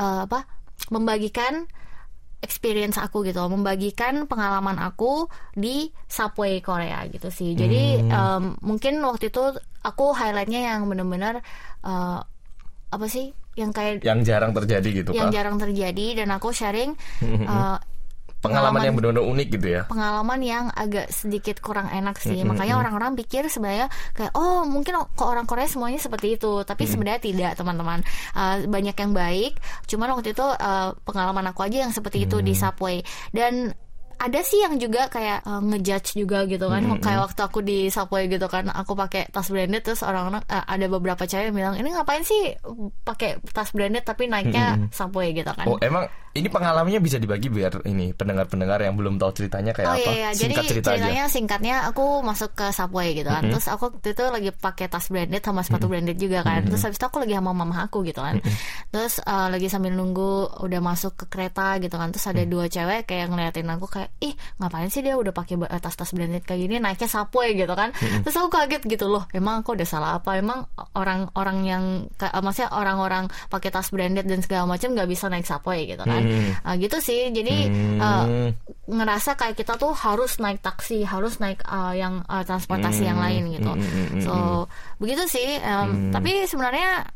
uh, 0.00 0.20
apa 0.24 0.44
membagikan 0.90 1.68
experience 2.42 2.98
aku 2.98 3.22
gitu, 3.22 3.38
membagikan 3.46 4.26
pengalaman 4.26 4.74
aku 4.82 5.30
di 5.54 5.94
subway 6.10 6.58
Korea 6.58 7.06
gitu 7.06 7.30
sih. 7.30 7.54
Jadi 7.54 8.02
em, 8.02 8.58
mungkin 8.58 8.98
waktu 9.06 9.30
itu 9.30 9.54
aku 9.86 10.10
highlightnya 10.10 10.74
yang 10.74 10.90
benar-benar 10.90 11.38
eh, 11.86 12.20
apa 12.92 13.06
sih, 13.08 13.32
yang 13.56 13.72
kayak 13.72 14.04
Yang 14.04 14.20
jarang 14.28 14.52
terjadi 14.52 14.88
gitu 15.02 15.10
yang 15.16 15.28
kah? 15.28 15.34
jarang 15.34 15.56
terjadi 15.56 16.06
dan 16.24 16.28
aku 16.36 16.52
sharing 16.52 16.92
eh, 17.24 17.76
pengalaman, 18.42 18.80
yang 18.82 18.94
benar-benar 18.98 19.24
unik 19.24 19.48
gitu 19.56 19.66
ya. 19.70 19.82
Pengalaman 19.86 20.40
yang 20.42 20.64
agak 20.74 21.08
sedikit 21.14 21.62
kurang 21.62 21.88
enak 21.88 22.18
sih. 22.18 22.34
Mm 22.34 22.42
-hmm. 22.42 22.50
Makanya 22.52 22.74
orang-orang 22.82 23.12
pikir 23.14 23.46
sebenarnya 23.46 23.86
kayak 24.12 24.34
oh 24.34 24.66
mungkin 24.66 24.98
kok 25.14 25.28
orang 25.30 25.46
Korea 25.46 25.70
semuanya 25.70 26.02
seperti 26.02 26.36
itu, 26.36 26.66
tapi 26.66 26.84
mm 26.84 26.84
-hmm. 26.84 26.92
sebenarnya 26.92 27.20
tidak 27.22 27.52
teman-teman. 27.56 28.00
Uh, 28.34 28.66
banyak 28.66 28.96
yang 28.98 29.12
baik. 29.14 29.52
Cuman 29.86 30.12
waktu 30.18 30.34
itu 30.34 30.44
uh, 30.44 30.92
pengalaman 31.06 31.48
aku 31.54 31.64
aja 31.64 31.86
yang 31.86 31.94
seperti 31.94 32.26
itu 32.26 32.36
mm 32.36 32.42
-hmm. 32.42 32.50
di 32.50 32.54
subway 32.58 32.96
dan 33.30 33.54
ada 34.22 34.40
sih 34.46 34.62
yang 34.62 34.78
juga 34.78 35.10
kayak 35.10 35.42
uh, 35.42 35.58
ngejudge 35.58 36.14
juga 36.14 36.46
gitu 36.46 36.70
kan 36.70 36.82
mm 36.86 36.90
-hmm. 36.94 37.02
kayak 37.02 37.20
waktu 37.26 37.40
aku 37.42 37.58
di 37.66 37.90
subway 37.90 38.30
gitu 38.30 38.46
kan 38.46 38.70
aku 38.70 38.94
pakai 38.94 39.26
tas 39.34 39.50
branded 39.50 39.82
terus 39.82 40.06
orang-orang 40.06 40.46
uh, 40.46 40.62
ada 40.62 40.86
beberapa 40.86 41.26
cewek 41.26 41.50
yang 41.50 41.56
bilang 41.58 41.74
ini 41.74 41.90
ngapain 41.90 42.22
sih 42.22 42.54
pakai 43.02 43.42
tas 43.50 43.74
branded 43.74 44.06
tapi 44.06 44.30
naiknya 44.30 44.78
mm 44.78 44.78
-hmm. 44.86 44.90
subway 44.94 45.34
gitu 45.34 45.50
kan 45.50 45.66
oh 45.66 45.78
emang 45.82 46.06
ini 46.32 46.48
pengalamannya 46.48 47.00
bisa 47.04 47.20
dibagi 47.20 47.52
biar 47.52 47.84
ini 47.84 48.16
pendengar-pendengar 48.16 48.80
yang 48.80 48.96
belum 48.96 49.20
tahu 49.20 49.44
ceritanya 49.44 49.76
kayak 49.76 49.88
oh, 49.88 49.96
apa 50.00 50.10
iya, 50.12 50.16
iya. 50.16 50.28
singkat 50.32 50.64
Jadi, 50.64 50.70
cerita 50.72 50.88
ceritanya 50.96 51.24
aja. 51.28 51.32
singkatnya 51.32 51.76
aku 51.92 52.04
masuk 52.24 52.50
ke 52.56 52.66
subway 52.72 53.12
gitu 53.12 53.28
kan 53.28 53.44
mm 53.44 53.52
-hmm. 53.52 53.52
terus 53.56 53.66
aku 53.68 53.82
waktu 53.92 54.08
itu 54.16 54.24
lagi 54.32 54.50
pakai 54.56 54.86
tas 54.88 55.06
branded 55.12 55.42
sama 55.44 55.60
sepatu 55.60 55.76
mm 55.76 55.84
-hmm. 55.84 55.90
branded 55.92 56.16
juga 56.16 56.38
kan 56.40 56.52
mm 56.52 56.58
-hmm. 56.64 56.70
terus 56.72 56.82
habis 56.88 56.96
itu 56.96 57.06
aku 57.06 57.18
lagi 57.20 57.34
sama 57.36 57.50
mama 57.52 57.76
aku 57.84 57.98
gitu 58.08 58.20
kan 58.24 58.40
mm 58.40 58.44
-hmm. 58.44 58.56
terus 58.88 59.14
uh, 59.20 59.48
lagi 59.52 59.68
sambil 59.68 59.92
nunggu 59.92 60.32
udah 60.64 60.80
masuk 60.80 61.12
ke 61.20 61.24
kereta 61.28 61.76
gitu 61.84 61.96
kan 62.00 62.08
terus 62.08 62.24
ada 62.24 62.40
mm 62.40 62.48
-hmm. 62.48 62.52
dua 62.52 62.64
cewek 62.72 63.00
kayak 63.04 63.26
ngeliatin 63.28 63.68
aku 63.68 63.86
kayak 63.92 64.10
ih 64.24 64.32
ngapain 64.56 64.88
sih 64.88 65.04
dia 65.04 65.14
udah 65.20 65.32
pakai 65.36 65.60
tas-tas 65.84 66.10
branded 66.16 66.44
kayak 66.48 66.60
gini 66.64 66.80
naiknya 66.80 67.08
Subway 67.12 67.52
gitu 67.52 67.74
kan 67.76 67.92
mm-hmm. 67.92 68.22
terus 68.24 68.36
aku 68.40 68.48
kaget 68.48 68.82
gitu 68.88 69.06
loh 69.12 69.28
emang 69.36 69.60
aku 69.60 69.76
udah 69.76 69.88
salah 69.88 70.10
apa 70.16 70.40
emang 70.40 70.64
orang-orang 70.96 71.58
yang 71.66 71.84
maksudnya 72.18 72.72
orang-orang 72.72 73.28
pakai 73.52 73.68
tas 73.68 73.92
branded 73.92 74.24
dan 74.24 74.40
segala 74.40 74.64
macam 74.64 74.96
nggak 74.96 75.08
bisa 75.10 75.28
naik 75.28 75.44
Subway 75.44 75.84
gitu 75.92 76.02
kan 76.06 76.21
mm-hmm. 76.22 76.64
uh, 76.64 76.74
gitu 76.78 76.96
sih 77.02 77.30
jadi 77.34 77.56
mm-hmm. 77.68 77.98
uh, 78.00 78.26
ngerasa 78.88 79.34
kayak 79.38 79.58
kita 79.58 79.78
tuh 79.78 79.92
harus 79.94 80.38
naik 80.38 80.62
taksi 80.62 81.06
harus 81.06 81.38
naik 81.38 81.62
uh, 81.66 81.92
yang 81.92 82.22
uh, 82.26 82.42
transportasi 82.46 83.02
mm-hmm. 83.02 83.10
yang 83.10 83.18
lain 83.18 83.42
gitu 83.54 83.72
mm-hmm. 83.72 84.20
so 84.22 84.32
begitu 85.02 85.26
sih 85.28 85.58
um, 85.62 86.14
tapi 86.14 86.46
sebenarnya 86.46 87.06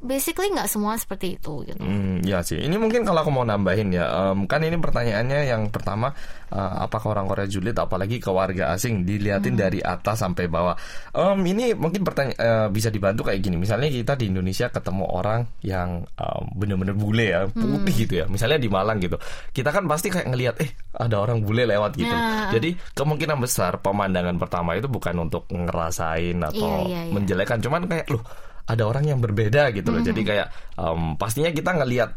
basically 0.00 0.48
nggak 0.48 0.64
semua 0.64 0.96
seperti 0.96 1.36
itu 1.36 1.60
gitu. 1.68 1.76
Hmm, 1.76 2.24
ya 2.24 2.40
sih. 2.40 2.56
Ini 2.56 2.72
mungkin 2.80 3.04
kalau 3.04 3.20
aku 3.20 3.28
mau 3.28 3.44
nambahin 3.44 3.92
ya, 3.92 4.32
um, 4.32 4.48
kan 4.48 4.64
ini 4.64 4.80
pertanyaannya 4.80 5.44
yang 5.44 5.68
pertama, 5.68 6.08
uh, 6.48 6.88
apakah 6.88 7.12
orang 7.12 7.28
Korea 7.28 7.44
julid, 7.44 7.76
apalagi 7.76 8.16
ke 8.16 8.32
warga 8.32 8.72
asing 8.72 9.04
dilihatin 9.04 9.54
hmm. 9.54 9.60
dari 9.60 9.80
atas 9.84 10.24
sampai 10.24 10.48
bawah. 10.48 10.72
Um, 11.12 11.44
ini 11.44 11.76
mungkin 11.76 12.00
pertanyaan 12.00 12.40
uh, 12.40 12.68
bisa 12.72 12.88
dibantu 12.88 13.28
kayak 13.28 13.44
gini. 13.44 13.60
Misalnya 13.60 13.92
kita 13.92 14.16
di 14.16 14.32
Indonesia 14.32 14.72
ketemu 14.72 15.04
orang 15.04 15.44
yang 15.60 16.08
um, 16.16 16.42
bener-bener 16.56 16.96
bule 16.96 17.26
ya, 17.36 17.44
putih 17.52 17.92
hmm. 17.92 18.02
gitu 18.08 18.14
ya. 18.20 18.26
Misalnya 18.32 18.56
di 18.56 18.72
Malang 18.72 19.04
gitu, 19.04 19.20
kita 19.52 19.68
kan 19.68 19.84
pasti 19.84 20.08
kayak 20.08 20.32
ngelihat, 20.32 20.56
eh 20.64 20.70
ada 20.96 21.20
orang 21.20 21.44
bule 21.44 21.68
lewat 21.68 21.92
gitu. 22.00 22.08
Ya. 22.08 22.48
Jadi 22.56 22.72
kemungkinan 22.96 23.36
besar 23.36 23.76
pemandangan 23.84 24.40
pertama 24.40 24.80
itu 24.80 24.88
bukan 24.88 25.28
untuk 25.28 25.44
ngerasain 25.52 26.40
atau 26.40 26.88
iya, 26.88 26.88
iya, 26.88 27.00
iya. 27.04 27.12
menjelekan, 27.12 27.60
cuman 27.60 27.84
kayak 27.84 28.08
loh 28.08 28.24
ada 28.70 28.82
orang 28.86 29.04
yang 29.10 29.18
berbeda 29.18 29.74
gitu 29.74 29.90
loh. 29.90 30.00
Mm 30.00 30.06
-hmm. 30.06 30.10
Jadi 30.14 30.20
kayak 30.22 30.46
um, 30.78 31.18
pastinya 31.18 31.50
kita 31.50 31.74
ngelihat 31.74 32.10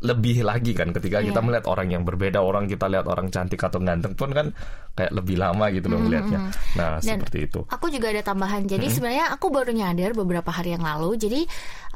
lebih 0.00 0.40
lagi 0.48 0.72
kan 0.72 0.96
ketika 0.96 1.20
yeah. 1.20 1.28
kita 1.28 1.44
melihat 1.44 1.68
orang 1.68 1.92
yang 1.92 2.08
berbeda 2.08 2.40
orang 2.40 2.64
kita 2.64 2.88
lihat 2.88 3.04
orang 3.04 3.28
cantik 3.28 3.60
atau 3.60 3.84
ganteng 3.84 4.16
pun 4.16 4.32
kan 4.32 4.48
kayak 4.96 5.12
lebih 5.12 5.36
lama 5.36 5.68
gitu 5.70 5.92
loh 5.92 6.00
melihatnya. 6.00 6.40
Mm 6.40 6.48
-hmm. 6.50 6.76
Nah 6.80 6.88
Dan 6.98 7.20
seperti 7.20 7.38
itu. 7.46 7.60
Aku 7.68 7.86
juga 7.92 8.08
ada 8.10 8.22
tambahan. 8.24 8.64
Jadi 8.64 8.80
mm 8.80 8.88
-hmm. 8.88 8.96
sebenarnya 8.96 9.26
aku 9.30 9.46
baru 9.52 9.70
nyadar 9.70 10.10
beberapa 10.16 10.50
hari 10.50 10.74
yang 10.74 10.82
lalu. 10.82 11.20
Jadi 11.20 11.40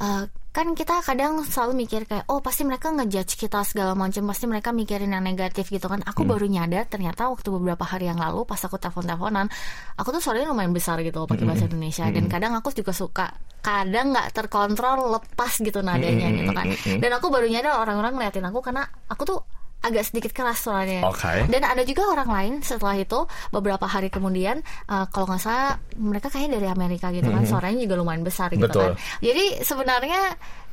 uh, 0.05 0.25
kan 0.55 0.71
kita 0.79 1.03
kadang 1.03 1.43
selalu 1.43 1.83
mikir 1.83 2.07
kayak 2.07 2.31
oh 2.31 2.39
pasti 2.39 2.63
mereka 2.63 2.95
ngejudge 2.95 3.35
kita 3.35 3.67
segala 3.67 3.99
macam 3.99 4.23
pasti 4.31 4.47
mereka 4.47 4.71
mikirin 4.71 5.11
yang 5.11 5.27
negatif 5.27 5.67
gitu 5.67 5.91
kan 5.91 6.07
aku 6.07 6.23
hmm. 6.23 6.31
baru 6.31 6.47
nyadar 6.47 6.87
ternyata 6.87 7.27
waktu 7.27 7.51
beberapa 7.51 7.83
hari 7.83 8.07
yang 8.07 8.23
lalu 8.23 8.47
pas 8.47 8.63
aku 8.63 8.79
telepon 8.79 9.03
teleponan 9.03 9.51
aku 9.99 10.15
tuh 10.15 10.23
suaranya 10.23 10.55
lumayan 10.55 10.71
besar 10.71 11.03
gitu 11.03 11.27
pakai 11.27 11.43
bahasa 11.43 11.67
hmm. 11.67 11.75
Indonesia 11.75 12.07
dan 12.07 12.31
hmm. 12.31 12.31
kadang 12.31 12.53
aku 12.55 12.71
juga 12.71 12.95
suka 12.95 13.35
kadang 13.67 14.15
nggak 14.15 14.31
terkontrol 14.31 15.19
lepas 15.19 15.59
gitu 15.59 15.83
nadanya 15.83 16.31
gitu 16.31 16.53
kan 16.55 16.71
dan 17.03 17.11
aku 17.19 17.35
baru 17.35 17.51
nyadar 17.51 17.83
orang-orang 17.83 18.15
ngeliatin 18.15 18.47
aku 18.47 18.63
karena 18.63 18.87
aku 19.11 19.23
tuh 19.27 19.43
agak 19.85 20.09
sedikit 20.09 20.33
keras 20.33 20.65
soalnya. 20.65 21.05
Okay. 21.13 21.45
Dan 21.53 21.63
ada 21.63 21.85
juga 21.85 22.09
orang 22.09 22.29
lain 22.33 22.53
setelah 22.65 22.97
itu 22.97 23.29
beberapa 23.53 23.85
hari 23.85 24.09
kemudian 24.09 24.65
uh, 24.89 25.05
kalau 25.13 25.29
nggak 25.29 25.43
salah 25.45 25.77
mereka 26.01 26.33
kayaknya 26.33 26.57
dari 26.57 26.69
Amerika 26.73 27.13
gitu 27.13 27.29
kan, 27.29 27.45
mm 27.45 27.45
-hmm. 27.45 27.53
suaranya 27.53 27.81
juga 27.85 27.95
lumayan 28.01 28.25
besar 28.25 28.49
gitu 28.57 28.65
Betul. 28.65 28.97
kan. 28.97 29.21
Jadi 29.21 29.45
sebenarnya 29.61 30.21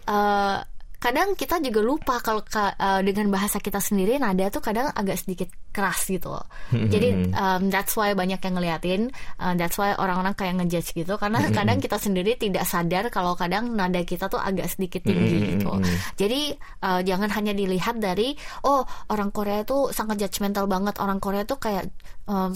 uh, 0.07 0.57
kadang 1.01 1.33
kita 1.33 1.57
juga 1.57 1.81
lupa 1.81 2.21
kalau 2.21 2.45
uh, 2.45 3.01
dengan 3.01 3.33
bahasa 3.33 3.57
kita 3.57 3.81
sendiri 3.81 4.21
nada 4.21 4.53
tuh 4.53 4.61
kadang 4.61 4.93
agak 4.93 5.17
sedikit 5.17 5.49
keras 5.73 6.05
gitu 6.05 6.29
loh. 6.29 6.45
Jadi 6.69 7.33
um, 7.33 7.73
that's 7.73 7.97
why 7.97 8.13
banyak 8.13 8.37
yang 8.37 8.53
ngeliatin, 8.53 9.01
uh, 9.41 9.57
that's 9.57 9.81
why 9.81 9.97
orang-orang 9.97 10.37
kayak 10.37 10.61
ngejudge 10.61 10.93
gitu 10.93 11.17
karena 11.17 11.41
kadang 11.49 11.81
kita 11.81 11.97
sendiri 11.97 12.37
tidak 12.37 12.69
sadar 12.69 13.09
kalau 13.09 13.33
kadang 13.33 13.73
nada 13.73 14.05
kita 14.05 14.29
tuh 14.29 14.37
agak 14.37 14.69
sedikit 14.69 15.01
tinggi 15.01 15.57
gitu. 15.57 15.73
Jadi 16.21 16.53
uh, 16.85 17.01
jangan 17.01 17.33
hanya 17.33 17.57
dilihat 17.57 17.97
dari 17.97 18.37
oh 18.69 18.85
orang 19.09 19.33
Korea 19.33 19.65
tuh 19.65 19.89
sangat 19.89 20.21
judgmental 20.21 20.69
banget, 20.69 21.01
orang 21.01 21.17
Korea 21.17 21.49
tuh 21.49 21.57
kayak 21.57 21.89
um, 22.29 22.53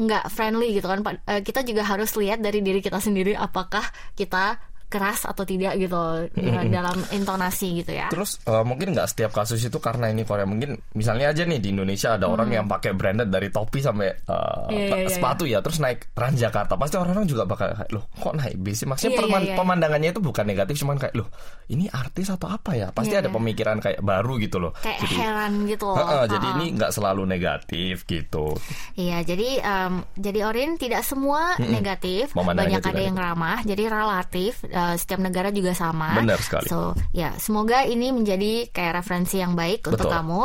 nggak 0.00 0.32
friendly 0.32 0.72
gitu 0.72 0.88
kan. 0.88 1.04
Uh, 1.04 1.44
kita 1.44 1.60
juga 1.68 1.84
harus 1.84 2.16
lihat 2.16 2.40
dari 2.40 2.64
diri 2.64 2.80
kita 2.80 2.96
sendiri 2.96 3.36
apakah 3.36 3.84
kita 4.16 4.56
keras 4.88 5.26
atau 5.26 5.42
tidak 5.42 5.74
gitu 5.76 6.28
mm-hmm. 6.30 6.70
dalam 6.70 6.96
intonasi 7.10 7.82
gitu 7.82 7.92
ya. 7.92 8.08
Terus 8.12 8.38
uh, 8.46 8.62
mungkin 8.62 8.94
nggak 8.94 9.08
setiap 9.10 9.32
kasus 9.34 9.60
itu 9.62 9.78
karena 9.82 10.08
ini 10.10 10.22
Korea 10.22 10.46
mungkin 10.46 10.78
misalnya 10.94 11.34
aja 11.34 11.42
nih 11.44 11.58
di 11.58 11.74
Indonesia 11.74 12.14
ada 12.14 12.30
hmm. 12.30 12.34
orang 12.34 12.48
yang 12.54 12.66
pakai 12.70 12.94
branded 12.94 13.28
dari 13.28 13.50
topi 13.50 13.82
sampai 13.82 14.08
uh, 14.30 14.70
yeah, 14.70 15.04
yeah, 15.04 15.10
sepatu 15.10 15.44
yeah. 15.44 15.58
ya 15.58 15.64
terus 15.64 15.78
naik 15.82 16.14
Transjakarta 16.14 16.78
pasti 16.78 16.96
orang-orang 16.96 17.26
juga 17.26 17.44
bakal 17.44 17.74
loh 17.90 18.06
kok 18.14 18.34
naik 18.38 18.56
bis 18.60 18.86
maksudnya 18.86 19.18
yeah, 19.18 19.26
yeah, 19.26 19.42
yeah. 19.52 19.58
pemandangannya 19.58 20.10
itu 20.14 20.20
bukan 20.22 20.44
negatif 20.46 20.74
cuman 20.80 20.96
kayak 20.96 21.14
loh 21.18 21.28
ini 21.68 21.90
artis 21.90 22.30
atau 22.30 22.48
apa 22.52 22.76
ya 22.76 22.88
pasti 22.94 23.16
yeah, 23.16 23.22
ada 23.24 23.30
yeah. 23.30 23.36
pemikiran 23.36 23.76
kayak 23.82 24.00
baru 24.04 24.36
gitu 24.38 24.56
loh. 24.60 24.72
Kayak 24.78 24.98
jadi, 25.06 25.14
heran 25.16 25.52
gitu. 25.66 25.86
Loh. 25.90 25.96
Uh, 25.96 26.02
uh, 26.04 26.24
jadi 26.28 26.46
ini 26.60 26.66
nggak 26.76 26.92
selalu 26.92 27.22
negatif 27.26 27.94
gitu. 28.06 28.46
Iya 28.94 29.24
jadi 29.24 29.48
um, 29.64 29.94
jadi 30.14 30.40
Orin 30.46 30.76
tidak 30.76 31.02
semua 31.02 31.56
mm 31.56 31.64
-mm. 31.64 31.72
negatif 31.72 32.24
banyak 32.34 32.82
ada 32.84 33.02
yang 33.02 33.16
ramah 33.16 33.60
jadi 33.64 33.90
relatif 33.90 34.62
uh, 34.74 34.94
setiap 34.98 35.22
negara 35.22 35.54
juga 35.54 35.72
sama. 35.72 36.18
Benar 36.18 36.42
sekali. 36.42 36.66
So 36.66 36.98
ya 37.14 37.32
semoga 37.38 37.86
ini 37.86 38.10
menjadi 38.10 38.68
kayak 38.74 39.00
referensi 39.00 39.38
yang 39.38 39.54
baik 39.54 39.86
Betul. 39.86 39.94
untuk 39.96 40.08
kamu. 40.10 40.42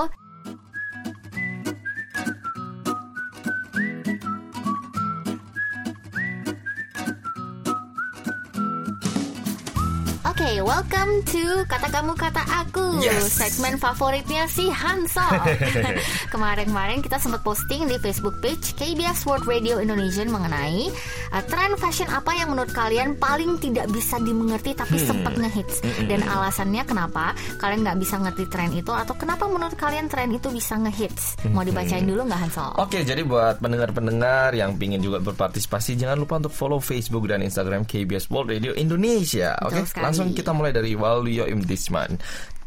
Okay, 10.39 10.63
welcome 10.63 11.19
to 11.27 11.67
Kata 11.67 11.91
Kamu 11.91 12.15
Kata 12.15 12.39
Aku 12.63 13.03
yes. 13.03 13.27
Segmen 13.43 13.75
favoritnya 13.75 14.47
si 14.47 14.71
Hansol 14.71 15.35
Kemarin-kemarin 16.33 17.03
kita 17.03 17.19
sempat 17.19 17.43
posting 17.43 17.91
di 17.91 17.99
Facebook 17.99 18.39
page 18.39 18.71
KBS 18.79 19.27
World 19.27 19.43
Radio 19.43 19.83
Indonesia 19.83 20.23
mengenai 20.23 20.87
uh, 21.35 21.43
Tren 21.43 21.75
fashion 21.75 22.07
apa 22.07 22.39
yang 22.39 22.55
menurut 22.55 22.71
kalian 22.71 23.19
paling 23.19 23.59
tidak 23.59 23.91
bisa 23.91 24.15
dimengerti 24.23 24.71
tapi 24.79 24.95
hmm. 25.03 25.07
sempat 25.11 25.33
ngehits 25.35 25.83
hmm. 25.83 26.07
Dan 26.07 26.23
alasannya 26.23 26.87
kenapa 26.87 27.35
kalian 27.59 27.83
nggak 27.83 27.99
bisa 27.99 28.15
ngerti 28.23 28.47
tren 28.47 28.71
itu 28.71 28.95
Atau 28.95 29.19
kenapa 29.19 29.43
menurut 29.43 29.75
kalian 29.75 30.07
tren 30.07 30.31
itu 30.31 30.47
bisa 30.55 30.79
ngehits 30.79 31.35
Mau 31.51 31.67
dibacain 31.67 32.07
dulu 32.07 32.23
nggak 32.23 32.47
Hansol? 32.47 32.79
Oke, 32.79 32.95
okay, 32.95 33.01
jadi 33.03 33.27
buat 33.27 33.59
pendengar-pendengar 33.59 34.55
yang 34.55 34.79
pingin 34.79 35.03
juga 35.03 35.19
berpartisipasi 35.19 35.99
Jangan 35.99 36.15
lupa 36.15 36.39
untuk 36.39 36.55
follow 36.55 36.79
Facebook 36.79 37.27
dan 37.27 37.43
Instagram 37.43 37.83
KBS 37.83 38.31
World 38.31 38.55
Radio 38.55 38.71
Indonesia 38.71 39.59
Oke, 39.67 39.83
okay? 39.83 39.99
langsung 39.99 40.28
kita 40.33 40.51
mulai 40.55 40.71
dari 40.75 40.93
Waluyo 40.95 41.45
Imdisman 41.47 42.19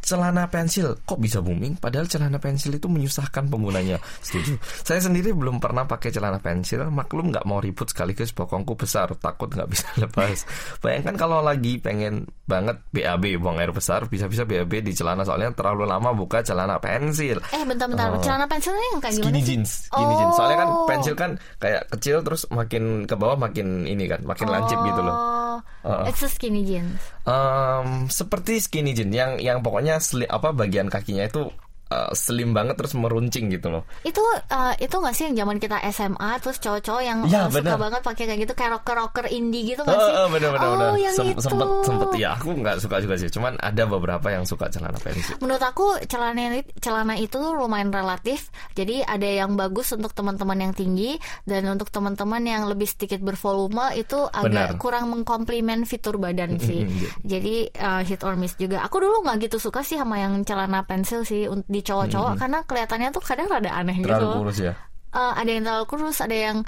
celana 0.02 0.50
pensil 0.50 0.98
kok 1.06 1.16
bisa 1.22 1.38
booming? 1.38 1.78
Padahal 1.78 2.10
celana 2.10 2.42
pensil 2.42 2.74
itu 2.74 2.90
menyusahkan 2.90 3.46
penggunanya. 3.46 4.02
Setuju. 4.18 4.58
Saya 4.82 4.98
sendiri 4.98 5.30
belum 5.30 5.62
pernah 5.62 5.86
pakai 5.86 6.10
celana 6.10 6.42
pensil. 6.42 6.82
Maklum 6.90 7.30
nggak 7.30 7.46
mau 7.46 7.62
ribut 7.62 7.86
sekaligus 7.86 8.34
bokongku 8.34 8.74
besar. 8.74 9.14
Takut 9.14 9.48
nggak 9.48 9.68
bisa 9.70 9.86
lepas. 10.02 10.42
Bayangkan 10.82 11.14
kalau 11.14 11.38
lagi 11.40 11.78
pengen 11.78 12.26
banget 12.44 12.82
BAB 12.90 13.38
buang 13.38 13.62
air 13.62 13.70
besar 13.70 14.10
bisa-bisa 14.10 14.42
BAB 14.42 14.82
di 14.82 14.92
celana. 14.92 15.22
Soalnya 15.22 15.54
terlalu 15.54 15.86
lama 15.86 16.10
buka 16.10 16.42
celana 16.42 16.82
pensil. 16.82 17.38
Eh 17.54 17.62
bentar-bentar. 17.62 18.10
Oh. 18.12 18.20
celana 18.20 18.44
pensilnya 18.50 18.86
yang 18.92 19.00
kayak 19.00 19.14
gimana 19.22 19.30
skinny 19.30 19.42
jeans 19.46 19.70
skinny 19.86 20.12
oh. 20.12 20.18
jeans. 20.18 20.34
Soalnya 20.34 20.58
kan 20.58 20.68
oh. 20.68 20.86
pensil 20.90 21.14
kan 21.14 21.30
kayak 21.62 21.82
kecil 21.94 22.16
terus 22.26 22.42
makin 22.50 23.06
ke 23.06 23.14
bawah 23.14 23.38
makin 23.38 23.86
ini 23.86 24.10
kan 24.10 24.20
makin 24.26 24.50
oh. 24.50 24.52
lancip 24.52 24.78
gitu 24.82 25.00
loh. 25.00 25.16
Uh. 25.86 26.06
it's 26.10 26.22
a 26.26 26.30
skinny 26.30 26.66
jeans 26.66 26.98
um, 27.26 28.06
seperti 28.10 28.62
skinny 28.62 28.92
jeans 28.94 29.14
yang 29.14 29.38
yang 29.38 29.58
pokoknya 29.62 29.98
sli, 29.98 30.26
apa 30.26 30.54
bagian 30.54 30.90
kakinya 30.90 31.26
itu 31.26 31.50
uh, 31.92 32.08
slim 32.16 32.56
banget 32.56 32.80
terus 32.80 32.96
meruncing 32.96 33.52
gitu 33.52 33.68
loh. 33.68 33.84
Itu 34.00 34.24
uh, 34.48 34.72
itu 34.80 34.96
nggak 34.96 35.12
sih 35.12 35.24
yang 35.28 35.44
zaman 35.44 35.60
kita 35.60 35.76
SMA 35.92 36.40
terus 36.40 36.56
cowok-cowok 36.56 37.02
yang 37.04 37.18
Ya, 37.28 37.46
uh, 37.46 37.52
suka 37.52 37.60
bener. 37.60 37.76
banget 37.76 38.00
pakai 38.00 38.24
kayak 38.24 38.40
gitu 38.48 38.52
kayak 38.56 38.70
rocker-rocker 38.80 39.26
indie 39.28 39.76
gitu 39.76 39.84
nggak 39.84 40.00
sih? 40.00 40.12
Oh, 40.16 40.28
bener 40.32 40.50
bener 40.50 40.68
oh, 40.68 40.76
bener. 40.80 40.90
yang 40.98 41.14
Sem- 41.14 41.30
itu. 41.36 41.40
Sempet 41.44 41.68
sempet 41.84 42.08
ya 42.16 42.28
aku 42.34 42.50
nggak 42.56 42.76
suka 42.80 42.96
juga 42.98 43.14
sih. 43.20 43.28
Cuman 43.28 43.60
ada 43.60 43.82
beberapa 43.84 44.26
yang 44.32 44.48
suka 44.48 44.72
celana 44.72 44.96
pensil. 44.96 45.36
Menurut 45.38 45.60
aku 45.60 46.00
celana 46.08 46.64
celana 46.80 47.14
itu 47.20 47.36
lumayan 47.38 47.92
relatif. 47.92 48.48
Jadi 48.72 49.04
ada 49.04 49.26
yang 49.26 49.54
bagus 49.54 49.92
untuk 49.92 50.16
teman-teman 50.16 50.56
yang 50.58 50.72
tinggi 50.72 51.20
dan 51.44 51.68
untuk 51.68 51.92
teman-teman 51.92 52.40
yang 52.42 52.64
lebih 52.64 52.86
sedikit 52.86 53.20
bervolume 53.20 53.92
itu 53.92 54.16
agak 54.30 54.76
Benar. 54.76 54.80
kurang 54.80 55.10
mengkomplimen 55.12 55.84
fitur 55.84 56.16
badan 56.16 56.56
sih. 56.56 56.86
Jadi 57.20 57.68
uh, 57.74 58.00
hit 58.06 58.22
or 58.22 58.38
miss 58.38 58.54
juga. 58.56 58.80
Aku 58.86 59.02
dulu 59.02 59.20
nggak 59.26 59.50
gitu 59.50 59.58
suka 59.58 59.82
sih 59.82 59.98
sama 59.98 60.22
yang 60.22 60.46
celana 60.46 60.86
pensil 60.86 61.26
sih 61.26 61.50
un- 61.50 61.66
cowok-cowok 61.82 62.32
karena 62.36 62.58
kelihatannya 62.62 63.08
tuh 63.10 63.22
kadang 63.22 63.46
rada 63.46 63.70
aneh 63.70 63.98
Terlalu 63.98 64.22
gitu. 64.24 64.38
kurus 64.38 64.58
ya. 64.58 64.72
Eh, 65.12 65.32
ada 65.36 65.50
yang 65.50 65.62
terlalu 65.62 65.86
kurus, 65.86 66.18
ada 66.18 66.32
yang 66.32 66.58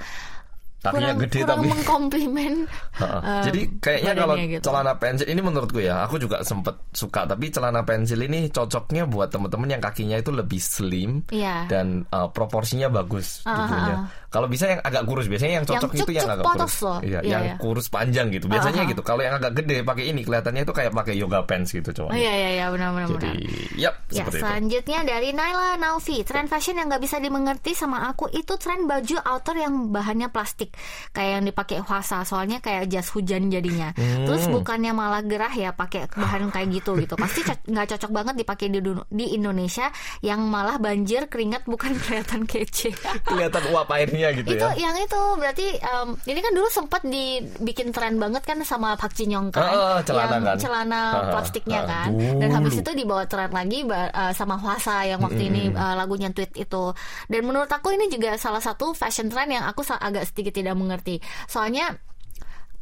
Kakinya 0.85 1.17
kurang, 1.17 1.21
gede 1.25 1.39
kurang 1.41 1.49
tapi. 1.57 1.69
mengkomplimen. 1.73 2.55
Eh, 2.95 3.43
Jadi 3.43 3.61
kayaknya 3.81 4.13
kalau 4.15 4.35
gitu. 4.37 4.63
celana 4.63 4.93
pensil 4.95 5.27
ini 5.27 5.41
menurutku 5.41 5.81
ya, 5.81 6.05
aku 6.05 6.21
juga 6.21 6.45
sempet 6.45 6.77
suka. 6.93 7.25
Tapi 7.25 7.49
celana 7.49 7.81
pensil 7.83 8.21
ini 8.21 8.53
cocoknya 8.53 9.09
buat 9.09 9.33
temen-temen 9.33 9.67
yang 9.67 9.83
kakinya 9.83 10.15
itu 10.15 10.29
lebih 10.29 10.61
slim 10.61 11.25
Iya. 11.33 11.67
dan 11.67 12.05
uh, 12.13 12.29
proporsinya 12.29 12.87
bagus 12.87 13.41
Ah, 13.43 13.57
tubuhnya. 13.59 13.97
Kalau 14.35 14.51
bisa 14.51 14.67
yang 14.67 14.83
agak 14.83 15.07
kurus, 15.07 15.31
biasanya 15.31 15.63
yang 15.63 15.67
cocok 15.67 15.91
Yang 15.95 16.03
itu 16.03 16.11
yang 16.11 16.27
agak 16.27 16.43
kurus. 16.45 16.75
loh. 16.83 16.99
Iya, 16.99 17.21
Iya, 17.23 17.31
yang 17.31 17.45
iya. 17.47 17.55
kurus 17.63 17.87
panjang 17.87 18.27
gitu. 18.29 18.51
Biasanya 18.51 18.83
ah. 18.83 18.91
gitu. 18.91 19.03
Kalau 19.07 19.23
yang 19.23 19.39
agak 19.39 19.53
gede 19.55 19.87
pakai 19.87 20.05
ini 20.11 20.21
kelihatannya 20.21 20.63
itu 20.63 20.75
kayak 20.75 20.91
pakai 20.91 21.15
yoga 21.15 21.47
pants 21.47 21.71
gitu 21.71 21.87
Oh 21.87 21.97
cowoknya. 22.03 22.19
iya 22.19 22.33
iya 22.35 22.49
iya 22.53 22.67
benar-benar. 22.69 23.09
Jadi, 23.15 23.31
yap, 23.79 23.95
Ya, 24.11 24.27
seperti 24.27 24.35
itu. 24.35 24.43
selanjutnya 24.43 24.99
dari 25.05 25.29
Naila 25.31 25.79
Naufi. 25.79 26.27
Tren 26.27 26.47
fashion 26.47 26.75
yang 26.75 26.91
nggak 26.91 26.99
bisa 27.01 27.17
dimengerti 27.17 27.71
sama 27.73 28.11
aku 28.11 28.27
itu 28.29 28.59
tren 28.59 28.85
baju 28.85 29.17
outer 29.21 29.55
yang 29.57 29.75
bahannya 29.89 30.27
plastik, 30.29 30.75
kayak 31.11 31.39
yang 31.39 31.45
dipakai 31.45 31.79
Hwasa. 31.79 32.25
Soalnya 32.25 32.59
kayak 32.59 32.91
jas 32.91 33.07
hujan 33.09 33.47
jadinya. 33.47 33.95
Hmm. 33.95 34.27
Terus 34.27 34.51
bukannya 34.51 34.91
malah 34.91 35.23
gerah 35.23 35.53
ya 35.53 35.71
pakai 35.71 36.11
bahan 36.11 36.51
kayak 36.51 36.75
gitu 36.75 36.99
gitu. 36.99 37.15
Pasti 37.15 37.45
co- 37.45 37.63
nggak 37.71 37.87
cocok 37.95 38.11
banget 38.11 38.35
dipakai 38.37 38.67
di, 38.67 38.81
di 39.07 39.27
Indonesia 39.31 39.93
yang 40.21 40.43
malah 40.45 40.81
banjir 40.81 41.29
keringat 41.29 41.63
bukan 41.65 41.95
kelihatan 42.03 42.43
kece. 42.45 42.91
Kelihatan 43.23 43.63
uap 43.71 43.87
airnya 43.91 44.24
gitu 44.33 44.49
itu 44.55 44.69
ya. 44.79 44.89
yang 44.89 44.97
itu 44.97 45.23
berarti 45.37 45.67
em, 45.77 46.09
ini 46.31 46.41
kan 46.41 46.53
dulu 46.55 46.69
sempat 46.71 47.03
dibikin 47.05 47.93
tren 47.93 48.17
banget 48.17 48.43
kan 48.47 48.59
sama 48.65 48.97
Park 48.97 49.13
Jin 49.13 49.35
Young 49.35 49.49
kan 49.53 49.65
ah, 49.65 49.99
celana 50.01 50.37
yang 50.39 50.45
kan. 50.47 50.57
celana 50.57 51.03
plastiknya 51.35 51.81
ah, 51.85 51.89
kan 51.89 52.09
dan 52.17 52.49
habis 52.55 52.79
dulu. 52.79 52.83
itu 52.87 52.91
dibawa 53.05 53.25
tren 53.29 53.51
lagi 53.51 53.85
eh, 53.85 54.33
sama 54.33 54.57
Hwasa 54.57 55.05
yang 55.05 55.21
waktu 55.21 55.43
ini 55.53 55.63
eh, 55.75 55.95
lagunya 55.99 56.33
tweet 56.33 56.55
itu 56.57 56.85
dan 57.29 57.41
menurut 57.45 57.69
aku 57.69 57.93
ini 57.93 58.09
juga 58.09 58.39
salah 58.41 58.63
satu 58.63 58.97
fashion 58.97 59.29
trend 59.29 59.53
yang 59.53 59.65
aku 59.69 59.85
agak 59.85 60.25
sedikit 60.31 60.57
tidak 60.57 60.79
mengerti 60.79 61.21
soalnya 61.51 61.99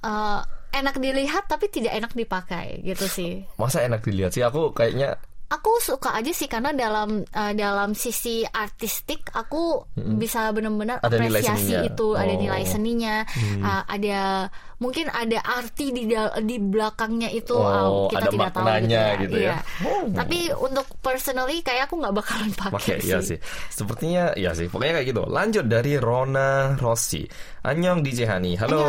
eh, 0.04 0.40
enak 0.72 0.96
dilihat 0.96 1.44
tapi 1.46 1.68
tidak 1.68 1.92
enak 1.96 2.12
dipakai 2.16 2.80
gitu 2.80 3.04
sih 3.04 3.32
Masa 3.61 3.84
enak 3.84 4.00
dilihat 4.02 4.32
sih? 4.32 4.42
Aku 4.42 4.72
kayaknya 4.72 5.20
aku 5.52 5.76
suka 5.85 6.16
aja 6.16 6.32
sih 6.32 6.49
karena 6.49 6.73
dalam 6.73 7.21
eh, 7.23 7.52
dalam 7.52 7.92
sisi 7.92 8.40
artistik 8.40 9.28
aku 9.37 9.85
bisa 10.16 10.49
benar-benar 10.50 11.04
Ada 11.04 11.21
apresiasi 11.21 11.76
itu 11.85 12.09
ada 12.16 12.32
Oh. 12.32 12.40
nilai 12.40 12.64
seninya 12.64 13.21
eh, 13.61 13.82
ada 13.85 14.49
mungkin 14.83 15.07
ada 15.09 15.39
arti 15.39 15.95
di 15.95 16.11
dal- 16.11 16.35
di 16.43 16.59
belakangnya 16.59 17.31
itu 17.31 17.55
Oh, 17.55 18.11
eh, 18.11 18.19
kita 18.19 18.27
ada 18.27 18.31
tidak 18.35 18.51
tahu 18.51 18.65
maknanya 18.67 19.05
gitu 19.15 19.21
gitu 19.23 19.37
ya, 19.39 19.47
ya. 19.47 19.55
Iya. 19.55 19.57
Oh. 19.87 20.05
tapi 20.11 20.39
untuk 20.59 20.87
personally 20.99 21.59
kayak 21.62 21.87
aku 21.87 21.95
nggak 22.03 22.15
bakalan 22.19 22.51
pakai 22.59 22.75
pakai 22.75 22.97
sih. 22.99 23.11
ya 23.11 23.19
sih. 23.23 23.39
Sepertinya 23.71 24.25
ya 24.35 24.51
sih. 24.53 24.67
Pokoknya 24.67 24.99
kayak 24.99 25.09
gitu. 25.15 25.23
Lanjut 25.29 25.65
dari 25.71 25.93
Rona 25.97 26.75
Rossi. 26.75 27.23
Anyong 27.62 28.03
DJ 28.03 28.27
Hani. 28.27 28.59
Halo. 28.59 28.83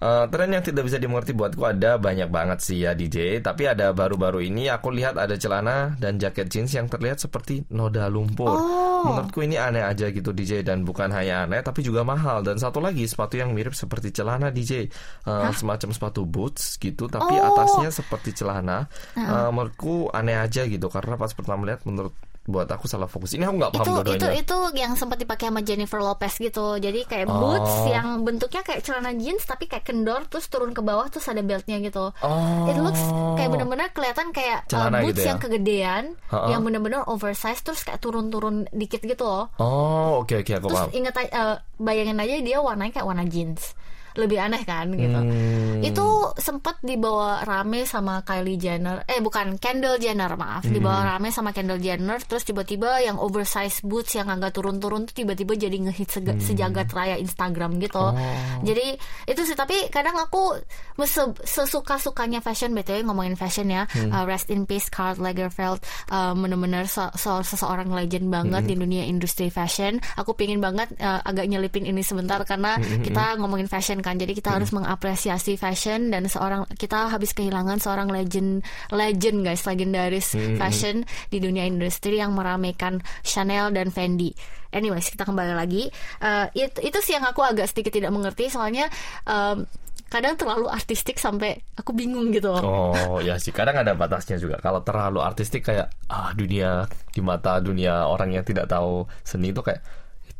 Eh, 0.00 0.24
tren 0.32 0.48
yang 0.48 0.64
tidak 0.64 0.88
bisa 0.88 0.96
dimengerti 0.96 1.36
buatku 1.36 1.60
ada 1.60 2.00
banyak 2.00 2.32
banget 2.32 2.58
sih 2.64 2.78
ya 2.80 2.96
DJ. 2.96 3.44
Tapi 3.44 3.68
ada 3.68 3.92
baru-baru 3.92 4.40
ini 4.40 4.72
aku 4.72 4.88
lihat 4.88 5.20
ada 5.20 5.36
celana 5.36 5.92
dan 6.00 6.16
jaket 6.16 6.48
jeans 6.48 6.72
yang 6.72 6.88
terlihat 6.88 7.20
seperti 7.20 7.68
noda 7.68 8.08
lumpur. 8.08 8.48
Oh. 8.48 9.04
Menurutku 9.04 9.44
ini 9.44 9.60
aneh 9.60 9.84
aja 9.84 10.08
gitu 10.08 10.32
DJ 10.32 10.64
dan 10.64 10.80
bukan 10.82 11.12
hanya 11.12 11.44
aneh 11.44 11.60
tapi 11.60 11.84
juga 11.84 12.00
mahal. 12.02 12.40
Dan 12.40 12.56
satu 12.56 12.80
lagi 12.80 13.04
sepatu 13.04 13.36
yang 13.36 13.52
mirip 13.52 13.76
seperti 13.76 14.16
celana 14.16 14.48
DJ. 14.48 14.88
Eh, 15.26 15.50
semacam 15.52 15.90
sepatu 15.90 16.22
boots 16.22 16.78
gitu 16.78 17.04
tapi 17.06 17.34
Oh. 17.34 17.50
atasnya 17.50 17.90
seperti 17.90 18.30
celana. 18.32 18.86
Eh, 19.12 19.22
menurutku 19.50 20.06
aneh 20.08 20.34
aja 20.34 20.62
gitu 20.62 20.86
karena 20.86 21.14
pas 21.14 21.30
pertama 21.30 21.64
lihat 21.64 21.82
menurut 21.82 22.14
buat 22.46 22.62
aku 22.64 22.86
salah 22.86 23.10
fokus. 23.10 23.34
Ini 23.34 23.42
aku 23.42 23.58
nggak 23.58 23.72
paham 23.72 23.82
itu 23.82 23.90
itu 23.90 24.02
dua-duanya. 24.22 24.38
itu 24.38 24.58
yang 24.78 24.94
sempat 24.94 25.18
dipakai 25.18 25.50
sama 25.50 25.60
Jennifer 25.60 25.98
Lopez 25.98 26.30
gitu 26.38 26.78
jadi 26.78 27.02
kayak 27.02 27.26
Oh. 27.26 27.42
boots 27.42 27.74
yang 27.90 28.22
bentuknya 28.22 28.62
kayak 28.62 28.80
celana 28.80 29.10
jeans 29.12 29.42
tapi 29.42 29.66
kayak 29.66 29.82
kendor 29.82 30.22
terus 30.24 30.46
turun 30.46 30.70
ke 30.70 30.78
bawah 30.78 31.10
terus 31.10 31.26
ada 31.26 31.42
beltnya 31.42 31.82
gitu 31.82 32.14
Oh. 32.16 32.70
it 32.70 32.78
looks 32.78 33.02
kayak 33.34 33.50
bener-bener 33.50 33.90
kelihatan 33.90 34.30
kayak 34.30 34.62
uh, 34.70 34.94
boots 34.94 35.10
gitu 35.10 35.20
ya? 35.20 35.28
yang 35.28 35.40
kegedean 35.42 36.04
Ha-ha. 36.28 36.46
yang 36.48 36.62
bener-bener 36.62 37.02
oversize 37.04 37.58
terus 37.60 37.82
kayak 37.82 37.98
turun-turun 37.98 38.70
dikit 38.70 39.02
gitu 39.02 39.26
loh 39.26 39.50
Oh, 39.58 40.22
oke 40.22 40.38
oke 40.38 40.52
aku 40.52 40.70
terus 40.70 40.80
paham. 40.80 40.94
inget 40.94 41.14
uh, 41.28 41.58
bayangin 41.76 42.14
aja 42.16 42.38
dia 42.38 42.58
warnanya 42.58 42.94
kayak 42.94 43.08
warna 43.08 43.26
jeans 43.26 43.74
lebih 44.16 44.38
aneh 44.38 44.62
kan 44.62 44.88
gitu 44.90 45.16
Hmm. 45.16 45.80
itu 45.80 46.06
sempat 46.36 46.80
dibawa 46.80 47.40
rame 47.42 47.84
sama 47.84 48.20
Kylie 48.20 48.56
Jenner 48.56 49.04
eh 49.04 49.20
bukan 49.20 49.56
Kendall 49.56 49.96
Jenner 49.96 50.32
maaf 50.34 50.64
dibawa 50.64 51.00
Hmm. 51.00 51.08
rame 51.12 51.28
sama 51.28 51.50
Kendall 51.50 51.78
Jenner 51.78 52.18
terus 52.18 52.42
tiba-tiba 52.42 52.98
yang 52.98 53.16
oversize 53.16 53.80
boots 53.80 54.12
yang 54.12 54.26
agak 54.26 54.52
turun-turun 54.52 55.04
tuh 55.04 55.14
tiba-tiba 55.14 55.52
jadi 55.54 55.76
ngehit 55.78 56.08
sega- 56.08 56.32
Hmm. 56.32 56.42
sejagat 56.42 56.88
raya 56.90 57.16
Instagram 57.16 57.76
gitu 57.78 58.00
Oh. 58.00 58.16
jadi 58.62 58.96
itu 59.24 59.40
sih 59.42 59.54
tapi 59.54 59.88
kadang 59.88 60.16
aku 60.16 60.56
se- 61.02 61.36
sesuka-sukanya 61.44 62.40
fashion 62.40 62.72
btw 62.72 63.02
ngomongin 63.02 63.34
fashion 63.34 63.68
ya 63.68 63.84
Hmm. 63.86 64.10
uh, 64.10 64.24
rest 64.24 64.48
in 64.48 64.64
peace 64.64 64.88
Karl 64.88 65.16
Lagerfeld 65.16 65.80
uh, 66.08 66.32
bener-bener 66.32 66.86
se- 66.86 67.12
se- 67.14 67.44
seseorang 67.44 67.88
legend 67.88 68.28
banget 68.28 68.64
Hmm. 68.64 68.70
di 68.70 68.74
dunia 68.76 69.04
industri 69.04 69.48
fashion 69.48 69.98
aku 70.14 70.32
pingin 70.32 70.58
banget 70.58 70.88
uh, 70.98 71.20
agak 71.20 71.46
nyelipin 71.46 71.84
ini 71.84 72.00
sebentar 72.00 72.40
karena 72.42 72.78
Hmm, 72.78 73.02
kita 73.02 73.36
ngomongin 73.36 73.66
fashion 73.66 73.98
kan? 74.06 74.14
Jadi 74.22 74.38
kita 74.38 74.54
harus 74.54 74.70
mengapresiasi 74.70 75.58
fashion 75.58 76.14
dan 76.14 76.30
seorang 76.30 76.62
kita 76.78 77.10
habis 77.10 77.34
kehilangan 77.34 77.82
seorang 77.82 78.06
legend 78.06 78.62
legend 78.94 79.42
guys 79.42 79.66
legendaris 79.66 80.38
Hmm, 80.38 80.60
fashion 80.60 81.02
di 81.32 81.42
dunia 81.42 81.66
industri 81.66 82.22
yang 82.22 82.36
meramaikan 82.36 83.02
Chanel 83.26 83.74
dan 83.74 83.90
Fendi. 83.90 84.30
Anyways 84.70 85.10
kita 85.10 85.26
kembali 85.26 85.56
lagi. 85.56 85.90
Uh, 86.20 86.46
itu 86.54 86.78
itu 86.86 86.98
sih 87.02 87.18
yang 87.18 87.26
aku 87.26 87.42
agak 87.42 87.66
sedikit 87.66 87.90
tidak 87.90 88.12
mengerti 88.12 88.52
soalnya 88.52 88.86
um, 89.24 89.64
kadang 90.06 90.38
terlalu 90.38 90.70
artistik 90.70 91.18
sampai 91.18 91.58
aku 91.74 91.90
bingung 91.90 92.30
gitu 92.30 92.52
loh. 92.52 92.62
Oh 92.62 93.18
ya 93.18 93.40
sih. 93.40 93.50
Kadang 93.50 93.82
ada 93.82 93.96
batasnya 93.96 94.38
juga. 94.38 94.60
Kalau 94.62 94.84
terlalu 94.86 95.18
artistik 95.24 95.66
kayak 95.66 95.90
ah 96.12 96.30
dunia 96.36 96.86
di 97.10 97.20
mata 97.24 97.58
dunia 97.58 98.06
orang 98.06 98.36
yang 98.36 98.44
tidak 98.46 98.70
tahu 98.70 99.08
seni 99.26 99.50
itu 99.50 99.62
kayak 99.64 99.82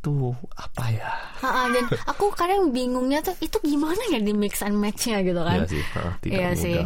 itu 0.06 0.30
apa 0.54 0.84
ya? 0.94 1.10
Ha-ha, 1.42 1.66
dan 1.74 1.84
aku 2.06 2.30
kadang 2.30 2.70
bingungnya 2.70 3.18
tuh 3.26 3.34
itu 3.42 3.58
gimana 3.58 3.98
ya 4.14 4.22
di 4.22 4.30
mix 4.30 4.62
and 4.62 4.78
matchnya? 4.78 5.18
gitu 5.26 5.42
kan. 5.42 5.66
Iya 5.66 5.70
sih, 5.74 5.82
ah, 5.98 6.12
tidak 6.22 6.30
Iya 6.38 6.48
mudah. 6.48 6.62
sih 6.62 6.78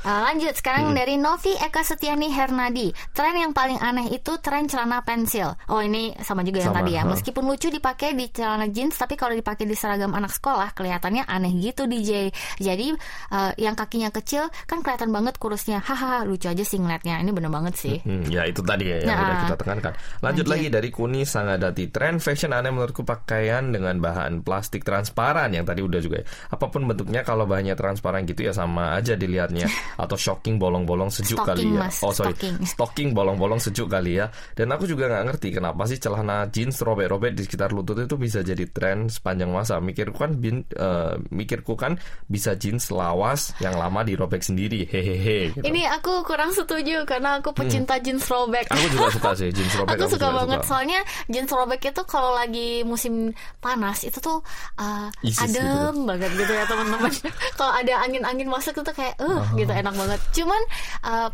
Uh, 0.00 0.20
lanjut 0.24 0.56
sekarang 0.56 0.90
dari 0.92 1.14
Novi 1.14 1.52
Eka 1.52 1.84
Setiani 1.84 2.32
Hernadi 2.32 2.88
tren 3.12 3.36
yang 3.36 3.52
paling 3.52 3.76
aneh 3.76 4.08
itu 4.10 4.40
tren 4.40 4.64
celana 4.64 5.04
pensil 5.04 5.52
oh 5.68 5.80
ini 5.80 6.16
sama 6.24 6.40
juga 6.40 6.64
yang 6.64 6.72
Sama, 6.72 6.80
tadi 6.80 6.90
ya 6.96 7.02
ha. 7.04 7.10
meskipun 7.12 7.44
lucu 7.44 7.68
dipakai 7.68 8.16
di 8.16 8.32
celana 8.32 8.66
jeans 8.66 8.96
tapi 8.96 9.14
kalau 9.14 9.36
dipakai 9.36 9.68
di 9.68 9.76
seragam 9.76 10.16
anak 10.16 10.32
sekolah 10.32 10.72
kelihatannya 10.72 11.28
aneh 11.28 11.52
gitu 11.60 11.84
DJ 11.84 12.32
jadi 12.56 12.96
uh, 13.28 13.52
yang 13.56 13.76
kakinya 13.76 14.08
kecil 14.08 14.48
kan 14.64 14.80
kelihatan 14.80 15.12
banget 15.12 15.36
kurusnya 15.36 15.84
haha 15.84 16.24
lucu 16.24 16.48
aja 16.48 16.64
sih 16.64 16.80
ngeliatnya 16.80 17.20
ini 17.20 17.30
bener 17.30 17.52
banget 17.52 17.74
sih 17.76 17.96
Hmm, 18.00 18.24
ya 18.26 18.48
itu 18.48 18.64
tadi 18.64 18.88
ya 18.88 18.96
yang 19.04 19.12
Nah. 19.12 19.20
udah 19.20 19.38
kita 19.44 19.56
tekankan. 19.60 19.92
Lanjut 19.92 20.22
Lanjut. 20.22 20.46
lagi 20.48 20.66
dari 20.72 20.88
Kuni 20.88 21.22
Sangadati. 21.22 21.84
Tren 21.92 22.16
fashion 22.16 22.50
aneh 22.50 22.72
menurutku 22.72 23.04
pakaian 23.04 23.68
dengan 23.68 24.00
bahan 24.00 24.40
plastik 24.40 24.82
transparan 24.82 25.52
yang 25.52 25.68
tadi 25.68 25.84
udah 25.84 26.00
juga. 26.00 26.22
ya. 26.22 26.26
Apa 26.48 26.72
pun 26.72 26.88
bentuknya 26.88 27.20
kalau 27.20 27.44
bahannya 27.44 27.76
transparan 27.76 28.24
gitu 28.24 28.48
ya 28.48 28.56
sama 28.56 28.96
aja 28.96 29.14
dilihatnya. 29.14 29.68
Atau 29.96 30.14
shocking 30.14 30.56
bolong-bolong 30.56 31.08
sejuk 31.08 31.40
Stocking, 31.40 31.70
kali 31.70 31.78
ya. 31.78 31.80
Mas. 31.86 31.96
Oh 32.02 32.12
sorry, 32.12 32.34
Stocking. 32.36 32.56
stocking 32.72 33.08
bolong-bolong 33.10 33.58
sejuk 33.58 33.86
kali 33.86 34.18
ya. 34.18 34.28
Dan 34.52 34.70
aku 34.70 34.84
juga 34.84 35.08
nggak 35.08 35.24
ngerti 35.26 35.48
kenapa 35.52 35.82
sih 35.86 35.96
celana 35.96 36.46
jeans 36.46 36.78
robek-robek 36.78 37.32
di 37.32 37.42
sekitar 37.42 37.70
lutut 37.70 37.96
itu 37.96 38.14
bisa 38.14 38.40
jadi 38.40 38.66
tren 38.66 39.06
sepanjang 39.06 39.48
masa. 39.48 39.78
Mikirku 39.78 40.16
kan 40.16 40.36
bin, 40.36 40.62
eh, 40.68 41.14
mikirku 41.30 41.74
kan 41.74 41.96
bisa 42.24 42.54
jeans 42.54 42.90
lawas 42.90 43.56
yang 43.58 43.74
lama 43.74 44.02
dirobek 44.02 44.40
sendiri. 44.40 44.84
Hehehe. 44.84 45.50
Gitu. 45.50 45.62
ini 45.62 45.82
aku 45.84 46.22
kurang 46.22 46.50
setuju 46.50 47.02
karena 47.04 47.38
aku 47.38 47.50
pecinta 47.50 47.96
jeans 47.96 48.22
throwback 48.22 48.66
Hmm. 48.66 48.76
Aku 48.76 48.86
juga 48.92 49.08
suka 49.16 49.30
sih 49.34 49.48
jeans 49.50 49.72
robek. 49.72 49.94
aku 49.94 50.04
suka 50.06 50.26
juga 50.26 50.36
banget 50.36 50.60
soalnya 50.62 51.00
jeans 51.26 51.48
robek 51.48 51.80
itu 51.86 52.02
kalau 52.04 52.32
lagi 52.32 52.82
musim 52.82 53.30
panas 53.56 54.02
itu 54.02 54.18
tuh 54.18 54.40
uh, 54.76 55.08
Isis 55.20 55.42
adem 55.48 56.04
banget 56.04 56.30
gitu 56.34 56.50
ya 56.50 56.64
teman-teman 56.64 57.12
kalau 57.58 57.72
ada 57.72 57.94
angin-angin 58.02 58.46
masuk 58.46 58.74
itu 58.74 58.92
kayak 58.92 59.14
uh 59.18 59.28
Oh. 59.30 59.56
gitu 59.56 59.70
enak 59.80 59.94
banget. 59.96 60.20
Cuman 60.36 60.62
uh, 61.04 61.28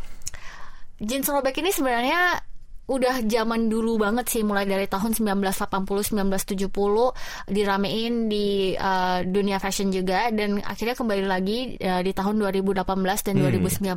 jeans 1.03 1.29
robek 1.29 1.61
ini 1.61 1.71
sebenarnya 1.75 2.41
udah 2.87 3.27
zaman 3.27 3.67
dulu 3.67 3.99
banget 3.99 4.31
sih 4.31 4.43
mulai 4.47 4.63
dari 4.63 4.87
tahun 4.87 5.19
1980 5.19 6.15
1970 6.15 6.71
diramein 7.51 8.31
di 8.31 8.79
uh, 8.79 9.27
dunia 9.27 9.59
fashion 9.59 9.91
juga 9.91 10.31
dan 10.31 10.63
akhirnya 10.63 10.95
kembali 10.95 11.25
lagi 11.27 11.75
uh, 11.83 11.99
di 12.01 12.15
tahun 12.15 12.39
2018 12.39 12.87
dan 13.27 13.35
2019 13.43 13.91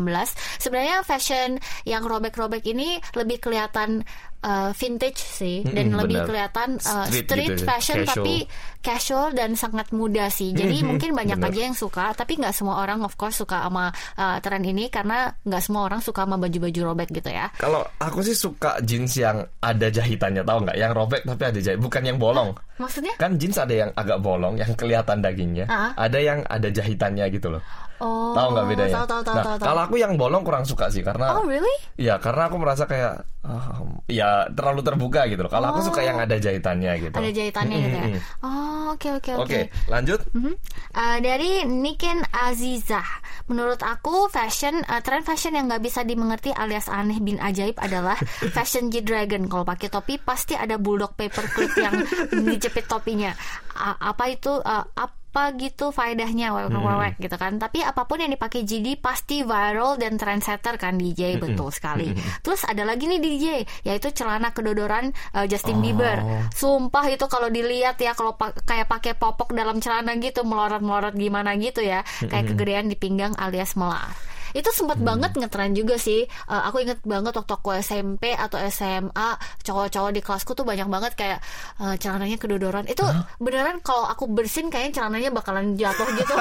sebenarnya 0.57 1.05
fashion 1.05 1.61
yang 1.85 2.01
robek-robek 2.01 2.65
ini 2.65 2.97
lebih 3.13 3.37
kelihatan 3.37 4.01
uh, 4.43 4.71
vintage 4.73 5.19
sih 5.19 5.61
dan 5.65 5.91
Mm-mm, 5.91 5.99
lebih 6.05 6.17
benar. 6.23 6.27
kelihatan 6.27 6.69
uh, 6.81 7.05
Street 7.07 7.27
street, 7.27 7.49
gitu 7.55 7.63
ya, 7.63 7.67
fashion 7.67 7.97
casual. 8.03 8.15
tapi 8.15 8.35
casual 8.79 9.27
dan 9.35 9.49
sangat 9.59 9.87
muda 9.91 10.31
sih 10.31 10.55
jadi 10.55 10.81
mungkin 10.87 11.11
banyak 11.11 11.37
benar. 11.37 11.51
aja 11.51 11.61
yang 11.67 11.75
suka 11.75 12.15
tapi 12.15 12.39
nggak 12.39 12.55
semua 12.55 12.79
orang 12.79 13.03
of 13.03 13.19
course 13.19 13.35
suka 13.37 13.59
sama 13.67 13.91
uh, 14.15 14.37
tren 14.39 14.63
ini 14.63 14.87
karena 14.87 15.35
nggak 15.43 15.61
semua 15.63 15.85
orang 15.91 15.99
suka 15.99 16.23
sama 16.23 16.39
baju-baju 16.39 16.95
robek 16.95 17.11
gitu 17.11 17.27
ya 17.29 17.51
Kalau 17.59 17.83
aku 17.99 18.23
sih 18.23 18.35
suka 18.35 18.78
jeans 18.85 19.13
yang 19.19 19.47
ada 19.59 19.87
jahitannya, 19.89 20.43
tahu 20.43 20.59
nggak? 20.67 20.77
Yang 20.77 20.91
robek 20.95 21.21
tapi 21.25 21.43
ada 21.43 21.59
jahit, 21.59 21.79
bukan 21.79 22.03
yang 22.05 22.17
bolong. 22.17 22.55
Maksudnya 22.79 23.13
Kan 23.19 23.35
jeans 23.35 23.59
ada 23.59 23.75
yang 23.75 23.91
agak 23.93 24.17
bolong, 24.17 24.55
yang 24.55 24.71
kelihatan 24.73 25.19
dagingnya. 25.19 25.67
Ah. 25.67 25.91
Ada 25.93 26.17
yang 26.17 26.39
ada 26.47 26.71
jahitannya 26.71 27.27
gitu 27.29 27.51
loh. 27.51 27.61
oh 27.99 28.31
Tahu 28.31 28.47
nggak 28.55 28.65
bedanya? 28.71 28.95
tahu 29.03 29.07
tahu 29.11 29.21
tahu 29.27 29.35
nah, 29.35 29.43
tahu, 29.43 29.55
tahu. 29.59 29.67
kalau 29.67 29.81
aku 29.83 29.95
yang 29.99 30.13
bolong 30.15 30.43
kurang 30.47 30.63
suka 30.63 30.87
sih 30.87 31.03
karena 31.03 31.35
oh 31.35 31.43
really 31.43 31.67
ya 31.99 32.15
karena 32.15 32.47
aku 32.47 32.55
merasa 32.55 32.87
kayak 32.87 33.27
ah, 33.43 33.83
ya 34.07 34.47
terlalu 34.55 34.79
terbuka 34.79 35.27
gitu 35.27 35.43
loh. 35.43 35.51
Kalau 35.51 35.75
aku 35.75 35.83
suka 35.83 36.07
yang 36.07 36.15
ada 36.15 36.39
jahitannya 36.39 36.95
gitu. 36.95 37.15
ada 37.19 37.27
jahitannya 37.27 37.75
gitu 37.75 37.97
ya 37.99 38.07
oh 38.39 38.95
oke 38.95 39.09
oke 39.19 39.31
oke 39.35 39.43
Oke, 39.43 39.59
lanjut. 39.91 40.23
Mhm. 40.31 40.53
Uh, 40.95 41.17
dari 41.19 41.51
Niken 41.67 42.23
Azizah, 42.31 43.03
menurut 43.45 43.83
aku 43.83 44.31
fashion 44.31 44.79
uh, 44.87 45.03
tren 45.03 45.27
fashion 45.27 45.51
yang 45.53 45.67
nggak 45.67 45.83
bisa 45.83 46.01
dimengerti 46.01 46.55
alias 46.55 46.87
aneh 46.87 47.19
bin 47.19 47.35
ajaib 47.35 47.75
adalah 47.83 48.15
fashion 48.55 48.87
G-Dragon. 48.87 49.43
Kalau 49.51 49.67
pakai 49.67 49.91
topi 49.91 50.15
pasti 50.15 50.55
ada 50.55 50.79
bulldog 50.79 51.19
paperclip 51.19 51.75
yang 51.75 51.99
dijepit 52.69 52.85
topinya. 52.85 53.33
A- 53.73 54.13
apa 54.13 54.29
itu? 54.29 54.53
uh, 54.55 54.85
apa 54.93 55.17
gitu 55.55 55.89
faedahnya 55.89 56.49
wewek 56.51 56.73
wewek 56.73 57.13
gitu 57.21 57.35
kan. 57.35 57.57
Tapi 57.57 57.81
apa 57.81 58.01
pun 58.03 58.17
yang 58.17 58.29
dipakai 58.29 58.61
GD 58.61 58.97
pasti 58.97 59.41
viral 59.41 59.93
dan 59.95 60.17
trendsetter 60.17 60.73
kan 60.75 60.97
DJ 60.97 61.37
betul 61.39 61.69
sekali. 61.69 62.09
Terus 62.41 62.61
ada 62.63 62.81
lagi 62.81 63.05
nih 63.05 63.17
DJ 63.17 63.45
yaitu 63.83 64.09
celana 64.09 64.49
kedodoran 64.49 65.09
uh, 65.33 65.45
Justin 65.45 65.81
Bieber. 65.81 66.17
Sumpah 66.49 67.05
itu 67.07 67.25
kalau 67.25 67.45
dilihat 67.47 67.97
ya 67.97 68.13
kalau 68.13 68.33
pa- 68.33 68.57
kayak 68.57 68.89
pakai 68.89 69.13
popok 69.13 69.53
dalam 69.53 69.77
celana 69.77 70.17
gitu 70.17 70.41
melorot-melorot 70.41 71.13
gimana 71.13 71.53
gitu 71.57 71.81
ya. 71.81 72.01
Kayak 72.21 72.45
kegedean 72.49 72.85
di 72.85 72.97
pinggang 72.97 73.33
alias 73.33 73.73
melar 73.73 74.09
itu 74.51 74.69
sempat 74.69 74.97
banget 74.99 75.33
ngetren 75.33 75.71
juga 75.71 75.95
sih. 75.95 76.23
Eh, 76.23 76.61
aku 76.63 76.81
inget 76.81 76.99
banget 77.03 77.33
waktu 77.33 77.51
aku 77.51 77.69
SMP 77.75 78.31
atau 78.31 78.57
SMA 78.69 79.29
cowok-cowok 79.61 80.11
di 80.11 80.21
kelasku 80.21 80.51
tuh 80.53 80.63
banyak 80.63 80.85
banget 80.85 81.13
kayak 81.13 81.39
eh, 81.79 81.95
celananya 81.97 82.37
kedodoran. 82.37 82.85
Itu 82.85 83.03
beneran 83.37 83.79
kalau 83.79 84.05
aku 84.05 84.27
bersin 84.27 84.67
kayaknya 84.67 85.01
celananya 85.01 85.29
bakalan 85.29 85.73
jatuh 85.73 86.07
gitu. 86.13 86.33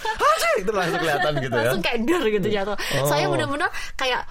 Itu 0.60 0.70
langsung 0.70 0.98
kelihatan 0.98 1.32
gitu 1.38 1.52
ya. 1.52 1.60
langsung 1.62 1.82
kayak 1.82 1.98
der 2.04 2.22
gitu 2.28 2.48
jatuh. 2.50 2.76
Saya 3.06 3.24
Oh. 3.24 3.32
bener-bener 3.32 3.70
kayak 3.94 4.26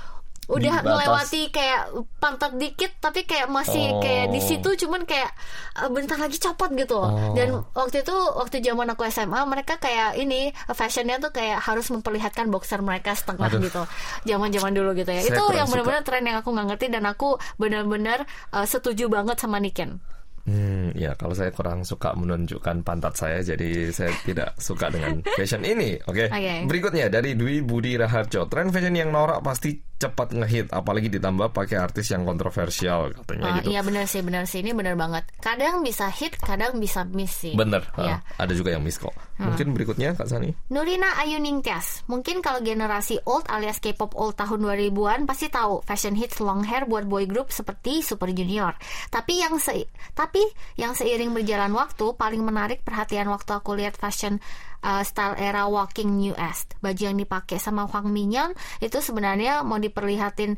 udah 0.49 0.81
Di 0.81 0.83
melewati 0.83 1.41
kayak 1.47 1.93
pantat 2.17 2.57
dikit 2.57 2.97
tapi 2.97 3.21
kayak 3.23 3.47
masih 3.47 3.85
Oh. 3.89 4.01
kayak 4.01 4.33
di 4.33 4.41
situ 4.41 4.65
cuman 4.75 5.05
kayak 5.05 5.29
eh, 5.77 5.87
bentar 5.87 6.17
lagi 6.17 6.35
copot 6.35 6.73
gitu 6.73 6.97
Oh. 6.97 7.37
dan 7.37 7.61
waktu 7.71 8.01
itu 8.01 8.15
waktu 8.33 8.57
zaman 8.59 8.89
aku 8.89 9.05
SMA 9.07 9.37
mereka 9.45 9.77
kayak 9.77 10.17
ini 10.17 10.49
fashionnya 10.67 11.21
tuh 11.21 11.29
kayak 11.29 11.61
harus 11.61 11.87
memperlihatkan 11.87 12.49
boxer 12.49 12.81
mereka 12.81 13.13
setengah 13.13 13.45
Aduh. 13.47 13.61
gitu 13.61 13.81
zaman-zaman 14.25 14.73
dulu 14.73 14.97
gitu 14.97 15.09
ya 15.09 15.21
Saya 15.21 15.37
itu 15.37 15.43
yang 15.53 15.69
benar-benar 15.69 16.01
tren 16.01 16.25
yang 16.25 16.37
aku 16.37 16.49
nggak 16.49 16.67
ngerti 16.73 16.85
dan 16.89 17.05
aku 17.05 17.29
benar-benar 17.55 18.25
eh, 18.49 18.65
setuju 18.65 19.05
banget 19.05 19.37
sama 19.37 19.61
Niken 19.61 20.01
Hmm, 20.49 20.89
ya 20.97 21.13
kalau 21.13 21.37
saya 21.37 21.53
kurang 21.53 21.85
suka 21.85 22.17
menunjukkan 22.17 22.81
pantat 22.81 23.13
saya, 23.13 23.45
jadi 23.45 23.93
saya 23.93 24.09
tidak 24.25 24.57
suka 24.57 24.89
dengan 24.89 25.21
fashion 25.37 25.61
ini. 25.61 26.01
Oke. 26.09 26.25
Oke. 26.25 26.65
Berikutnya 26.65 27.05
dari 27.05 27.37
Dwi 27.37 27.61
Budi 27.61 27.93
Raharjo, 27.93 28.49
tren 28.49 28.73
fashion 28.73 28.97
yang 28.97 29.13
norak 29.13 29.45
pasti 29.45 29.77
cepat 29.99 30.31
ngehit, 30.31 30.71
apalagi 30.71 31.11
ditambah 31.11 31.51
pakai 31.51 31.75
artis 31.75 32.07
yang 32.09 32.23
kontroversial 32.23 33.11
katanya 33.11 33.43
Ah, 33.45 33.55
gitu. 33.59 33.67
iya 33.75 33.83
benar 33.83 34.07
sih 34.07 34.23
benar 34.23 34.47
sih 34.47 34.63
ini 34.63 34.71
benar 34.71 34.95
banget 34.95 35.27
kadang 35.43 35.83
bisa 35.83 36.07
hit 36.07 36.39
kadang 36.39 36.79
bisa 36.79 37.03
miss 37.03 37.35
sih 37.35 37.51
Bener. 37.51 37.83
Iya. 37.99 38.23
ah, 38.23 38.39
ada 38.39 38.53
juga 38.55 38.71
yang 38.71 38.79
miss 38.79 38.95
kok. 38.95 39.11
Mungkin 39.39 39.71
berikutnya 39.71 40.19
Kak 40.19 40.27
Sani. 40.27 40.51
Nurina 40.67 41.15
Ayu 41.15 41.39
Ningtyas 41.39 42.03
Mungkin 42.11 42.43
kalau 42.43 42.59
generasi 42.59 43.23
old 43.23 43.47
alias 43.47 43.79
K-pop 43.79 44.11
old 44.15 44.35
tahun 44.35 44.59
2000-an 44.67 45.23
pasti 45.23 45.47
tahu 45.47 45.79
fashion 45.79 46.11
hits 46.15 46.43
long 46.43 46.67
hair 46.67 46.83
buat 46.83 47.07
boy 47.07 47.23
group 47.23 47.47
seperti 47.47 48.03
Super 48.03 48.31
Junior. 48.31 48.75
Tapi 49.07 49.39
yang 49.39 49.55
se 49.55 49.87
tapi 50.11 50.43
yang 50.75 50.91
seiring 50.91 51.31
berjalan 51.31 51.71
waktu 51.71 52.15
paling 52.15 52.43
menarik 52.43 52.83
perhatian 52.83 53.31
waktu 53.31 53.51
aku 53.55 53.79
lihat 53.79 53.95
fashion 53.95 54.43
uh, 54.83 55.03
style 55.03 55.35
era 55.39 55.67
Walking 55.67 56.19
New 56.19 56.35
East. 56.35 56.75
Baju 56.79 57.01
yang 57.01 57.17
dipakai 57.17 57.57
sama 57.57 57.87
Hwang 57.87 58.11
Minyeon 58.11 58.55
itu 58.79 58.97
sebenarnya 58.99 59.63
mau 59.63 59.77
diperlihatin 59.77 60.55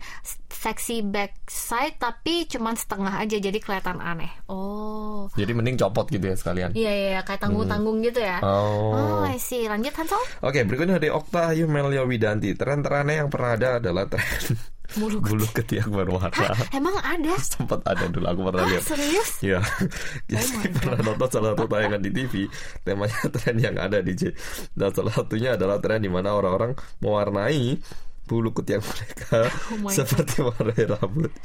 seksi 0.51 1.01
backside 1.05 1.97
tapi 1.97 2.45
cuman 2.45 2.77
setengah 2.77 3.21
aja 3.21 3.37
jadi 3.37 3.57
kelihatan 3.57 4.01
aneh. 4.01 4.31
Oh. 4.49 5.29
Jadi 5.33 5.51
mending 5.53 5.77
copot 5.79 6.09
gitu 6.09 6.25
ya 6.25 6.35
sekalian. 6.37 6.69
Iya 6.73 6.91
iya 6.91 7.07
iya, 7.17 7.21
kayak 7.21 7.41
tanggung-tanggung 7.41 8.03
gitu 8.05 8.21
ya. 8.21 8.41
Oh. 8.43 8.93
Oh, 8.93 9.21
I 9.25 9.37
see. 9.41 9.65
Lanjut 9.65 9.93
Hansel. 9.95 10.21
Oke, 10.43 10.61
berikutnya 10.65 10.97
dari 11.01 11.09
Okta 11.13 11.53
Ayu 11.53 11.65
Melia 11.69 12.03
Widanti. 12.05 12.53
Tren 12.53 12.83
teraneh 12.83 13.21
yang 13.21 13.29
pernah 13.29 13.57
ada 13.57 13.69
adalah 13.81 14.05
tren 14.09 14.57
Bulu 14.91 15.17
bulu 15.19 15.45
ketiak 15.47 15.87
berwarna. 15.87 16.51
Emang 16.71 16.95
ada? 16.99 17.33
Sempat 17.43 17.79
ada 17.83 18.05
dulu 18.07 18.27
aku 18.27 18.41
pernah 18.51 18.63
Ah, 18.63 18.69
lihat. 18.69 18.83
serius? 18.83 19.29
Ya, 19.39 19.59
jadi 20.31 20.67
pernah 20.75 20.99
nonton 21.01 21.29
salah 21.29 21.55
satu 21.55 21.65
tayangan 21.65 22.01
di 22.01 22.11
TV 22.11 22.33
temanya 22.81 23.19
tren 23.31 23.55
yang 23.55 23.75
ada 23.75 23.99
di 23.99 24.11
J. 24.11 24.35
Dan 24.73 24.91
salah 24.91 25.13
satunya 25.13 25.55
adalah 25.55 25.79
tren 25.79 25.99
di 25.99 26.11
mana 26.11 26.33
orang-orang 26.33 26.73
mewarnai 26.99 27.79
bulu 28.31 28.55
ketiak 28.55 28.79
mereka 28.79 29.51
Oh 29.75 29.91
seperti 29.91 30.39
warna 30.39 30.71
rambut. 30.71 31.35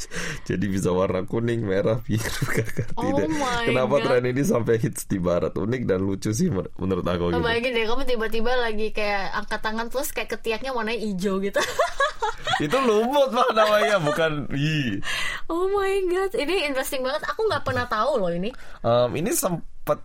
Jadi 0.46 0.64
bisa 0.70 0.94
warna 0.94 1.26
kuning, 1.26 1.66
merah, 1.66 1.98
biru, 1.98 2.22
kakak 2.54 2.94
Oh 2.94 3.10
tidak. 3.10 3.26
Kenapa 3.66 3.94
God. 3.98 4.04
tren 4.06 4.24
ini 4.30 4.42
sampai 4.46 4.78
hits 4.78 5.10
di 5.10 5.18
barat? 5.18 5.50
Unik 5.50 5.82
dan 5.82 6.06
lucu 6.06 6.30
sih 6.30 6.46
men- 6.46 6.70
menurut 6.78 7.02
aku 7.02 7.22
Oh 7.26 7.30
gitu. 7.34 7.42
bayangin 7.42 7.74
deh 7.74 7.84
kamu 7.84 8.02
tiba-tiba 8.06 8.52
lagi 8.54 8.94
kayak 8.94 9.34
angkat 9.34 9.58
tangan 9.58 9.90
terus 9.90 10.14
kayak 10.14 10.30
ketiaknya 10.30 10.70
warnanya 10.70 11.02
hijau 11.02 11.42
gitu. 11.42 11.58
Itu 12.64 12.78
lumut 12.78 13.34
mah 13.34 13.50
namanya, 13.52 13.98
bukan 13.98 14.46
ih. 14.54 15.02
oh 15.50 15.66
my 15.68 15.94
god, 16.06 16.32
ini 16.38 16.64
interesting 16.64 17.02
banget. 17.02 17.26
Aku 17.28 17.44
nggak 17.44 17.66
pernah 17.66 17.84
tahu 17.84 18.16
loh 18.16 18.30
ini. 18.30 18.48
Em, 18.80 19.10
ini 19.12 19.34
sempat 19.34 19.98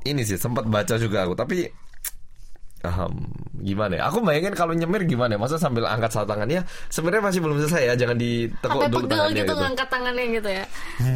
ini 0.00 0.22
sih 0.22 0.38
sempat 0.38 0.64
baca 0.64 0.94
juga 0.96 1.26
aku 1.26 1.34
tapi 1.34 1.66
em, 2.80 3.14
gimana 3.60 3.92
ya? 4.00 4.02
Aku 4.08 4.24
bayangin 4.24 4.56
kalau 4.56 4.72
nyemir 4.72 5.04
gimana? 5.04 5.36
ya? 5.36 5.38
Masa 5.40 5.60
sambil 5.60 5.84
angkat 5.84 6.10
satu 6.16 6.26
tangan 6.28 6.48
ya? 6.48 6.64
Sebenarnya 6.88 7.22
masih 7.28 7.40
belum 7.44 7.56
selesai 7.60 7.92
ya, 7.92 7.94
jangan 7.96 8.16
ditekuk 8.16 8.80
Sampai 8.80 8.88
dulu 8.88 9.04
pegel 9.04 9.10
tangannya 9.10 9.30
gitu 9.30 9.40
gitu. 9.40 9.52
Hmm. 9.52 9.62
ngangkat 9.62 9.88
tangannya 9.92 10.24
gitu 10.32 10.50
ya. 10.50 10.64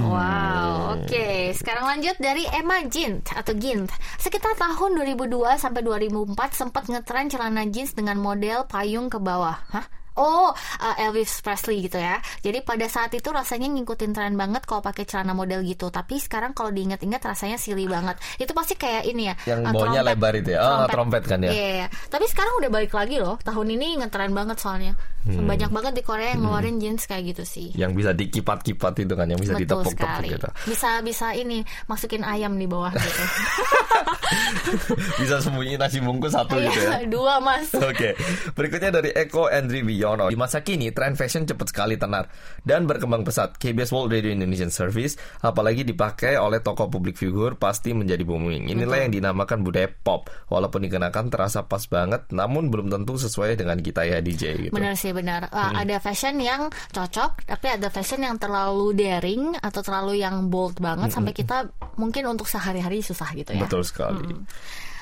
Wow, 0.05 0.73
oke. 1.01 1.29
Sekarang 1.57 1.85
lanjut 1.89 2.17
dari 2.21 2.45
Emma 2.53 2.79
Gint 2.85 3.25
atau 3.33 3.53
Gint. 3.57 3.91
Sekitar 4.21 4.53
tahun 4.61 4.91
2002 5.01 5.57
sampai 5.57 5.81
2004 5.83 6.37
sempat 6.53 6.85
ngetren 6.93 7.33
celana 7.33 7.65
jeans 7.73 7.97
dengan 7.97 8.21
model 8.21 8.69
payung 8.69 9.09
ke 9.09 9.17
bawah. 9.17 9.57
Hah? 9.73 10.04
Oh, 10.15 10.55
uh, 10.55 10.95
Elvis 11.03 11.43
Presley 11.43 11.91
gitu 11.91 11.99
ya. 11.99 12.23
Jadi 12.39 12.63
pada 12.63 12.87
saat 12.87 13.11
itu 13.15 13.35
rasanya 13.35 13.67
ngikutin 13.67 14.15
tren 14.15 14.35
banget 14.39 14.63
kalau 14.63 14.79
pakai 14.79 15.03
celana 15.03 15.35
model 15.35 15.67
gitu. 15.67 15.91
Tapi 15.91 16.23
sekarang 16.23 16.55
kalau 16.55 16.71
diingat-ingat 16.71 17.19
rasanya 17.19 17.59
silly 17.59 17.91
banget. 17.91 18.15
Itu 18.39 18.55
pasti 18.55 18.79
kayak 18.79 19.11
ini 19.11 19.31
ya. 19.31 19.35
Yang 19.51 19.61
uh, 19.67 19.73
baunya 19.75 20.01
trompet. 20.03 20.11
lebar 20.15 20.33
itu 20.39 20.51
ya. 20.55 20.61
Oh, 20.63 20.87
trompet 20.87 21.23
kan 21.27 21.39
ya. 21.43 21.51
Iya, 21.51 21.69
iya. 21.83 21.87
Tapi 21.91 22.25
sekarang 22.31 22.55
udah 22.63 22.71
balik 22.71 22.93
lagi 22.95 23.17
loh. 23.19 23.35
Tahun 23.43 23.67
ini 23.67 23.99
ngetren 23.99 24.31
banget 24.31 24.59
soalnya. 24.63 24.95
Hmm. 25.25 25.49
Banyak 25.49 25.73
banget 25.73 25.93
di 25.97 26.03
Korea 26.05 26.37
yang 26.37 26.45
ngeluarin 26.45 26.77
jeans 26.79 27.09
kayak 27.09 27.33
gitu 27.33 27.45
sih. 27.49 27.69
Yang 27.73 27.93
bisa 27.97 28.11
dikipat-kipat 28.13 29.09
itu 29.09 29.15
kan, 29.17 29.25
yang 29.25 29.41
bisa 29.41 29.57
ditepuk-tepuk 29.57 30.21
gitu. 30.29 30.49
Bisa 30.69 31.01
bisa 31.01 31.33
ini 31.33 31.65
masukin 31.89 32.21
ayam 32.21 32.61
di 32.61 32.69
bawah 32.69 32.93
gitu. 32.93 33.23
Bisa 35.21 35.39
sembunyi 35.39 35.79
nasi 35.79 36.03
bungkus 36.03 36.35
satu 36.35 36.59
gitu 36.59 36.81
ya. 36.81 37.05
Iya, 37.05 37.09
dua 37.09 37.39
mas. 37.39 37.71
Oke, 37.77 38.19
berikutnya 38.57 38.91
dari 38.91 39.15
Eko 39.15 39.47
Andri 39.47 39.85
Di 40.05 40.39
masa 40.39 40.65
kini, 40.65 40.89
tren 40.95 41.19
fashion 41.19 41.45
cepat 41.45 41.69
sekali 41.69 42.01
tenar 42.01 42.33
dan 42.65 42.89
berkembang 42.89 43.27
pesat. 43.27 43.57
KBS 43.61 43.93
World 43.93 44.15
Radio 44.15 44.33
Indonesian 44.33 44.73
Service, 44.73 45.19
apalagi 45.45 45.85
dipakai 45.85 46.41
oleh 46.41 46.65
tokoh 46.65 46.89
publik 46.89 47.19
figur, 47.19 47.61
pasti 47.61 47.93
menjadi 47.93 48.25
booming. 48.25 48.73
Inilah 48.73 49.05
yang 49.05 49.13
dinamakan 49.13 49.61
budaya 49.61 49.91
pop. 49.91 50.31
Walaupun 50.49 50.87
dikenakan 50.89 51.29
terasa 51.29 51.67
pas 51.67 51.85
banget, 51.91 52.31
namun 52.33 52.73
belum 52.73 52.89
tentu 52.89 53.21
sesuai 53.21 53.59
dengan 53.61 53.77
kita 53.81 54.07
ya 54.07 54.25
DJ 54.25 54.71
gitu. 54.71 54.73
Benar 54.73 54.95
sih 54.97 55.13
benar. 55.13 55.51
Uh, 55.53 55.65
Hmm. 55.75 55.81
Ada 55.81 55.97
fashion 55.99 56.39
yang 56.39 56.69
cocok, 56.93 57.49
tapi 57.49 57.67
ada 57.73 57.89
fashion 57.89 58.21
yang 58.23 58.39
terlalu 58.39 58.95
daring 58.95 59.59
atau 59.59 59.81
terlalu 59.83 60.21
yang 60.23 60.47
bold 60.53 60.79
banget 60.79 61.11
sampai 61.11 61.33
kita 61.35 61.73
mungkin 61.99 62.31
untuk 62.31 62.47
sehari-hari 62.47 63.01
susah 63.01 63.33
gitu 63.35 63.57
ya. 63.57 63.65
Betul 63.65 63.83
sekali. 63.83 64.23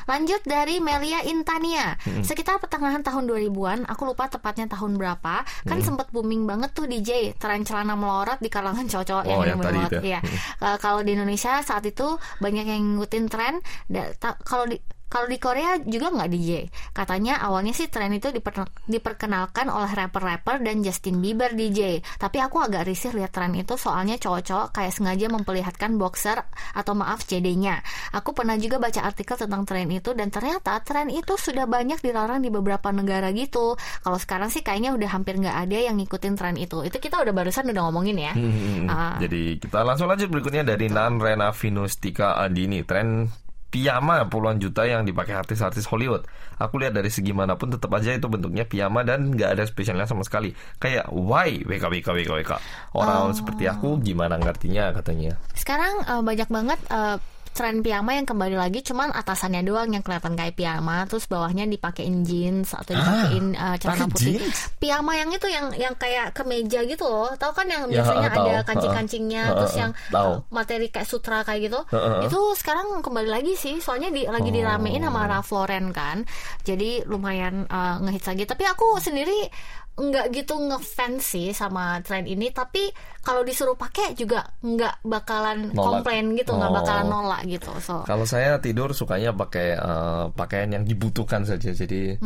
Lanjut 0.05 0.43
dari 0.43 0.79
Melia 0.79 1.23
Intania. 1.23 1.95
Sekitar 2.21 2.59
pertengahan 2.59 3.01
tahun 3.01 3.25
2000-an, 3.25 3.79
aku 3.85 4.03
lupa 4.05 4.27
tepatnya 4.27 4.67
tahun 4.67 4.95
berapa, 4.95 5.35
kan 5.62 5.79
sempat 5.81 6.11
booming 6.11 6.45
banget 6.45 6.71
tuh 6.71 6.85
DJ 6.85 7.11
tren 7.35 7.62
celana 7.62 7.95
melorot 7.95 8.38
di 8.38 8.49
kalangan 8.49 8.85
cowok-cowok 8.85 9.25
Oh, 9.25 9.43
yang 9.43 9.59
tadi 9.59 9.79
melorot. 9.79 9.93
itu 9.95 10.07
ya. 10.09 10.21
Uh, 10.59 10.77
kalau 10.77 11.01
di 11.01 11.12
Indonesia 11.12 11.61
saat 11.61 11.83
itu 11.83 12.07
banyak 12.38 12.65
yang 12.65 12.83
ngikutin 12.93 13.25
tren. 13.27 13.55
Da- 13.87 14.12
ta- 14.15 14.38
Kalau 14.38 14.67
di 14.67 14.77
kalau 15.12 15.29
di 15.29 15.37
Korea 15.37 15.77
juga 15.77 16.09
nggak 16.09 16.31
DJ. 16.33 16.51
Katanya 16.90 17.44
awalnya 17.44 17.77
sih 17.77 17.92
tren 17.92 18.09
itu 18.16 18.33
diper- 18.33 18.64
diperkenalkan 18.88 19.68
oleh 19.68 19.92
rapper-rapper 19.92 20.64
dan 20.64 20.81
Justin 20.81 21.20
Bieber 21.20 21.53
DJ. 21.53 22.01
Tapi 22.16 22.40
aku 22.40 22.64
agak 22.64 22.88
risih 22.88 23.12
lihat 23.12 23.29
tren 23.29 23.53
itu 23.53 23.77
soalnya 23.77 24.16
cowok-cowok 24.16 24.72
kayak 24.72 24.96
sengaja 24.96 25.29
memperlihatkan 25.29 26.01
boxer 26.01 26.40
atau 26.72 26.96
maaf 26.96 27.20
CD-nya. 27.22 27.85
Aku 28.16 28.33
pernah 28.33 28.57
juga 28.57 28.81
baca 28.81 29.05
artikel 29.05 29.37
tentang 29.37 29.68
tren 29.68 29.92
itu 29.92 30.16
dan 30.16 30.33
ternyata 30.33 30.81
tren 30.81 31.12
itu 31.12 31.37
sudah 31.37 31.68
banyak 31.68 32.01
dilarang 32.01 32.40
di 32.40 32.48
beberapa 32.48 32.88
negara 32.88 33.29
gitu. 33.37 33.77
Kalau 33.77 34.16
sekarang 34.16 34.48
sih 34.48 34.64
kayaknya 34.64 34.96
udah 34.96 35.12
hampir 35.12 35.37
nggak 35.37 35.59
ada 35.68 35.77
yang 35.77 36.01
ngikutin 36.01 36.35
tren 36.40 36.57
itu. 36.57 36.81
Itu 36.81 36.96
kita 36.96 37.20
udah 37.20 37.35
barusan 37.37 37.68
udah 37.68 37.83
ngomongin 37.85 38.16
ya. 38.16 38.33
Hmm, 38.33 38.88
Ah. 38.88 39.20
Jadi 39.20 39.61
kita 39.61 39.85
langsung 39.85 40.09
lanjut 40.09 40.33
berikutnya 40.33 40.64
dari 40.64 40.88
Nan 40.88 41.20
Rena 41.20 41.53
Vinustika 41.53 42.40
Andini 42.40 42.81
tren 42.87 43.29
piyama 43.72 44.28
puluhan 44.28 44.61
juta 44.61 44.85
yang 44.85 45.08
dipakai 45.08 45.32
artis-artis 45.32 45.88
Hollywood. 45.88 46.28
Aku 46.61 46.76
lihat 46.76 46.92
dari 46.92 47.08
segi 47.08 47.32
mana 47.32 47.56
pun 47.56 47.72
tetap 47.72 47.88
aja 47.96 48.12
itu 48.12 48.28
bentuknya 48.28 48.68
piyama 48.68 49.00
dan 49.00 49.32
nggak 49.32 49.56
ada 49.56 49.64
spesialnya 49.64 50.04
sama 50.04 50.22
sekali. 50.28 50.52
Kayak 50.76 51.08
why 51.08 51.64
WK 51.64 51.88
WK 51.88 52.08
WK 52.12 52.30
WK. 52.44 52.52
Orang 52.92 53.32
seperti 53.32 53.64
aku 53.66 53.96
gimana 54.04 54.37
ngertinya 54.37 54.92
katanya. 54.92 55.40
Sekarang 55.56 56.04
eh, 56.04 56.20
banyak 56.20 56.48
banget 56.52 56.78
eh, 56.92 57.16
tren 57.53 57.81
piyama 57.81 58.12
yang 58.12 58.25
kembali 58.25 58.57
lagi 58.57 58.81
cuman 58.81 59.12
atasannya 59.12 59.61
doang 59.61 59.88
yang 59.88 60.01
kelihatan 60.01 60.33
kayak 60.33 60.53
piyama 60.53 61.05
terus 61.05 61.25
bawahnya 61.25 61.65
dipakein 61.65 62.23
jeans 62.23 62.73
atau 62.73 62.93
dipakein 62.93 63.53
eh, 63.53 63.77
celana 63.77 63.95
pakai 64.01 64.09
putih. 64.11 64.35
jeans? 64.37 64.57
Piyama 64.77 65.12
yang 65.15 65.29
itu 65.29 65.47
yang 65.47 65.67
yang 65.75 65.95
kayak 65.95 66.33
kemeja 66.33 66.83
gitu 66.83 67.05
loh. 67.05 67.31
Tahu 67.35 67.53
kan 67.53 67.67
yang 67.67 67.85
Ya, 67.85 68.01
biasanya 68.01 68.29
tahu. 68.29 68.47
ada 68.47 68.61
kancing-kancingnya 68.65 69.43
ha, 69.45 69.55
terus 69.55 69.75
yang 69.77 69.91
eh, 69.93 70.37
materi 70.49 70.88
kayak 70.88 71.05
sutra 71.05 71.43
kayak 71.43 71.69
gitu. 71.69 71.81
Ha, 71.87 71.99
ha. 71.99 72.19
Itu 72.25 72.41
sekarang 72.55 73.01
kembali 73.01 73.29
lagi 73.29 73.53
sih 73.53 73.77
soalnya 73.79 74.09
di, 74.09 74.25
lagi 74.25 74.49
Oh. 74.49 74.55
diramein 74.55 75.03
sama 75.03 75.27
Ralph 75.27 75.53
Lauren 75.53 75.93
kan. 75.93 76.25
Jadi 76.62 77.05
lumayan 77.05 77.65
eh, 77.65 77.97
ngehits 78.01 78.27
lagi. 78.27 78.45
Tapi 78.45 78.65
aku 78.65 78.97
sendiri 78.97 79.53
nggak 79.92 80.33
gitu 80.33 80.57
ngefans 80.57 81.20
sih 81.22 81.48
sama 81.50 82.00
tren 82.00 82.24
ini 82.24 82.48
tapi 82.48 82.88
kalau 83.20 83.40
disuruh 83.40 83.76
pakai 83.76 84.12
juga 84.12 84.40
nggak 84.59 85.05
bakalan 85.05 85.68
Nolak. 85.68 86.02
komplain 86.02 86.33
gitu 86.35 86.52
nggak 86.52 86.70
Oh. 86.70 86.76
bakalan 86.76 87.07
nolak 87.07 87.40
gitu 87.44 87.70
so 87.78 88.00
Kalau 88.02 88.24
saya 88.24 88.57
tidur 88.57 88.90
sukanya 88.90 89.31
pakai 89.31 89.76
eh, 89.76 90.24
pakaian 90.33 90.70
yang 90.70 90.83
dibutuhkan 90.83 91.42
saja. 91.42 91.70
Jadi 91.70 92.16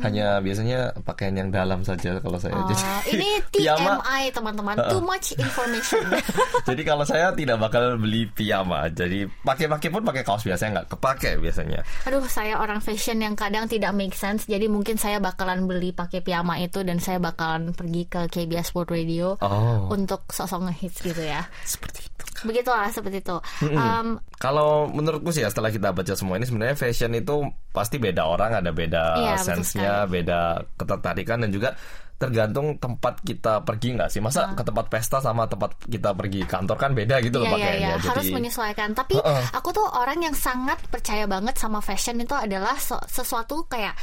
hanya 0.00 0.38
biasanya 0.38 0.92
pakaian 1.00 1.32
yang 1.32 1.48
dalam 1.48 1.80
saja 1.82 2.18
kalau 2.18 2.36
saya. 2.36 2.52
Hmm. 2.52 2.66
Oh, 2.66 2.68
Jadi 2.68 2.82
ini 3.14 3.28
TMI 3.54 4.22
teman-teman 4.30 4.76
too 4.88 5.00
much 5.00 5.32
information 5.34 6.02
Jadi 6.68 6.82
kalau 6.82 7.02
saya 7.02 7.30
tidak 7.32 7.56
bakal 7.58 7.96
beli 7.96 8.26
piyama. 8.28 8.90
Jadi 8.90 9.24
pakai-pakai 9.42 9.88
pun 9.88 10.02
pakai 10.02 10.22
kaos 10.22 10.42
biasa 10.42 10.68
nggak 10.68 10.88
kepake 10.90 11.38
biasanya. 11.38 11.80
aduh 12.02 12.24
saya 12.26 12.58
orang 12.58 12.78
fashion 12.78 13.18
yang 13.18 13.32
kadang 13.32 13.64
tidak 13.64 13.92
make 13.92 14.12
sense 14.12 14.44
jadi 14.44 14.66
mungkin 14.66 14.96
saya 14.96 15.16
bakalan 15.16 15.64
beli 15.64 15.92
pakai 15.92 16.20
piyama 16.20 16.58
itu 16.58 16.82
dan 16.82 16.98
saya 16.98 17.11
bakalan 17.18 17.72
pergi 17.72 18.02
ke 18.04 18.20
KBS 18.26 18.72
World 18.72 18.90
Radio 18.90 19.34
Oh. 19.38 19.88
untuk 19.88 20.24
sosok 20.28 20.64
ngehits 20.64 21.00
gitu 21.00 21.20
ya 21.20 21.42
Seperti 21.62 22.00
itu. 22.02 22.24
begitulah 22.42 22.88
seperti 22.88 23.18
itu 23.18 23.36
Um, 23.64 24.16
Kalau 24.34 24.86
menurutku 24.86 25.28
sih 25.28 25.40
ya 25.40 25.48
setelah 25.48 25.68
kita 25.68 25.90
baca 25.90 26.12
semua 26.12 26.34
ini 26.34 26.44
sebenarnya 26.44 26.74
fashion 26.74 27.12
itu 27.12 27.42
pasti 27.68 27.96
beda 27.96 28.22
orang 28.22 28.56
ada 28.56 28.70
beda 28.70 29.04
Iya, 29.16 29.34
sense-nya, 29.36 30.04
beda 30.04 30.40
ketertarikan 30.74 31.40
dan 31.40 31.50
juga 31.50 31.74
tergantung 32.14 32.78
tempat 32.78 33.18
kita 33.20 33.58
pergi 33.60 33.98
nggak 33.98 34.06
sih 34.08 34.22
masa 34.22 34.54
ke 34.54 34.62
tempat 34.62 34.86
pesta 34.86 35.18
sama 35.18 35.42
tempat 35.44 35.74
kita 35.82 36.14
pergi 36.14 36.46
kantor 36.46 36.78
kan 36.78 36.90
beda 36.92 37.18
gitu 37.18 37.42
loh 37.42 37.50
Iya, 37.50 37.50
iya, 37.50 37.58
pakaiannya 37.58 37.88
harus 37.90 38.06
jadi 38.22 38.30
menyesuaikan. 38.32 38.88
Tapi 38.92 39.14
Heeh. 39.16 39.42
aku 39.50 39.68
tuh 39.70 39.86
orang 39.90 40.18
yang 40.20 40.30
sangat 40.32 40.78
percaya 40.86 41.26
banget 41.26 41.58
sama 41.58 41.82
fashion 41.82 42.14
itu 42.16 42.30
adalah 42.32 42.78
so- 42.78 43.02
sesuatu 43.04 43.66
kayak 43.66 43.98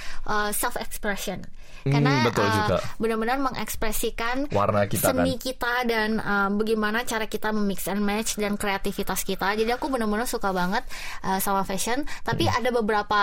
self 0.51 0.75
expression. 0.75 1.39
Hmm, 1.79 1.93
Karena 1.95 2.11
betul 2.23 2.43
uh, 2.43 2.81
benar-benar 2.97 3.37
mengekspresikan 3.39 4.49
Warna 4.49 4.83
kita 4.85 5.09
kan. 5.09 5.23
seni 5.23 5.35
kita 5.35 5.85
dan 5.85 6.17
uh, 6.17 6.49
bagaimana 6.51 7.03
cara 7.03 7.25
kita 7.25 7.49
memix 7.49 7.87
and 7.87 8.01
match 8.01 8.35
dan 8.35 8.55
kreativitas 8.55 9.23
kita. 9.23 9.53
Jadi 9.53 9.69
aku 9.69 9.87
benar-benar 9.87 10.25
suka 10.25 10.51
banget 10.51 10.83
uh, 11.21 11.39
sama 11.39 11.63
fashion. 11.63 12.03
Tapi 12.21 12.43
Hmm. 12.43 12.57
ada 12.57 12.69
beberapa 12.73 13.21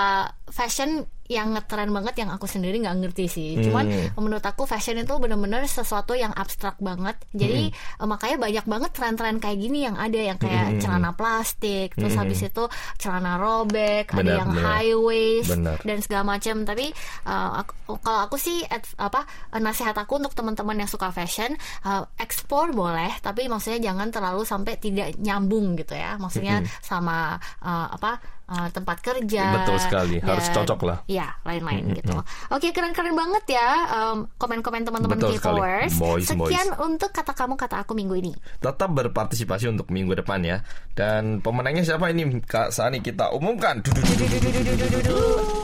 fashion 0.48 1.04
yang 1.26 1.52
ngetren 1.52 1.90
banget 1.90 2.14
yang 2.18 2.30
aku 2.30 2.44
sendiri 2.44 2.78
nggak 2.78 2.96
ngerti 2.98 3.26
sih. 3.26 3.50
Hmm. 3.54 3.62
Cuman 3.64 3.84
menurut 4.16 4.42
aku 4.42 4.64
fashion 4.64 4.96
itu 4.96 5.14
benar-benar 5.16 5.62
sesuatu 5.64 6.12
yang 6.12 6.30
abstrak 6.30 6.78
banget. 6.78 7.18
Jadi 7.30 7.70
Hmm. 7.70 8.02
eh, 8.02 8.08
makanya 8.08 8.36
banyak 8.38 8.64
banget 8.64 8.90
tren-tren 8.92 9.36
kayak 9.36 9.58
gini 9.58 9.82
yang 9.82 9.94
ada 9.94 10.16
yang 10.16 10.36
kayak 10.36 10.78
celana 10.78 11.12
plastik, 11.12 11.92
terus 11.92 12.14
habis 12.14 12.40
itu 12.40 12.64
celana 12.96 13.36
robek, 13.36 14.08
ada 14.08 14.14
Hmm. 14.14 14.18
Benar, 14.18 14.36
yang 14.36 14.50
benar. 14.50 14.64
high 14.64 14.94
waist 14.94 15.50
Benar. 15.50 15.78
dan 15.82 15.98
segala 16.00 16.22
macam. 16.28 16.56
Tapi 16.62 16.86
eh, 17.26 17.50
aku- 17.60 17.98
kalau 18.00 18.20
aku 18.22 18.36
sih 18.36 18.62
apa 18.96 19.20
eh, 19.50 19.58
nasihat 19.58 19.94
aku 19.94 20.16
untuk 20.16 20.32
teman-teman 20.32 20.76
yang 20.76 20.88
suka 20.88 21.10
fashion, 21.10 21.54
eh, 21.82 22.02
explore 22.16 22.70
boleh, 22.70 23.18
tapi 23.20 23.46
maksudnya 23.46 23.82
jangan 23.82 24.08
terlalu 24.08 24.42
sampai 24.42 24.76
tidak 24.76 25.14
nyambung 25.18 25.74
gitu 25.74 25.92
ya. 25.92 26.14
Maksudnya 26.16 26.62
sama 26.80 27.34
eh, 27.60 27.88
apa 27.92 28.35
eh, 28.46 28.68
tempat 28.70 28.98
kerja. 29.02 29.62
Betul 29.62 29.76
sekali, 29.82 30.16
harus 30.22 30.46
cocok 30.50 30.80
lah. 30.86 30.98
Ya, 31.06 31.34
lain-lain 31.42 31.94
gitu. 31.98 32.14
Oke, 32.50 32.70
keren-keren 32.70 33.14
banget 33.14 33.58
ya 33.58 33.68
em, 33.90 34.18
komen-komen 34.38 34.82
teman-teman. 34.86 35.18
K-Powers. 35.18 35.92
Sekian 36.22 36.68
boys. 36.72 36.80
untuk 36.82 37.10
kata 37.10 37.32
kamu 37.34 37.54
kata 37.58 37.82
aku 37.82 37.92
minggu 37.96 38.14
ini. 38.18 38.32
tetap 38.60 38.90
berpartisipasi 38.92 39.70
untuk 39.70 39.88
minggu 39.90 40.12
depan 40.16 40.42
ya 40.42 40.60
dan 40.92 41.40
pemenangnya 41.40 41.84
siapa 41.84 42.10
ini 42.10 42.42
Kak 42.44 42.72
Sani 42.72 43.00
kita 43.00 43.32
umumkan 43.32 43.80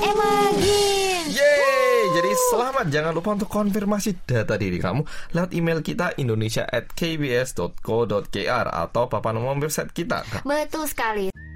Emma 0.00 0.32
Gin. 0.56 1.24
Yeay! 1.32 2.02
Jadi 2.12 2.30
selamat 2.52 2.86
jangan 2.92 3.12
lupa 3.16 3.30
untuk 3.32 3.48
konfirmasi 3.48 4.28
data 4.28 4.56
diri 4.60 4.76
kamu 4.76 5.04
lewat 5.32 5.50
email 5.56 5.80
kita 5.80 6.12
indonesia 6.20 6.64
at 6.68 6.92
kbs.co.kr 6.92 8.66
atau 8.68 9.04
papan 9.08 9.40
umum 9.40 9.56
website 9.60 9.92
kita. 9.96 10.24
Betul 10.44 10.84
sekali. 10.88 11.51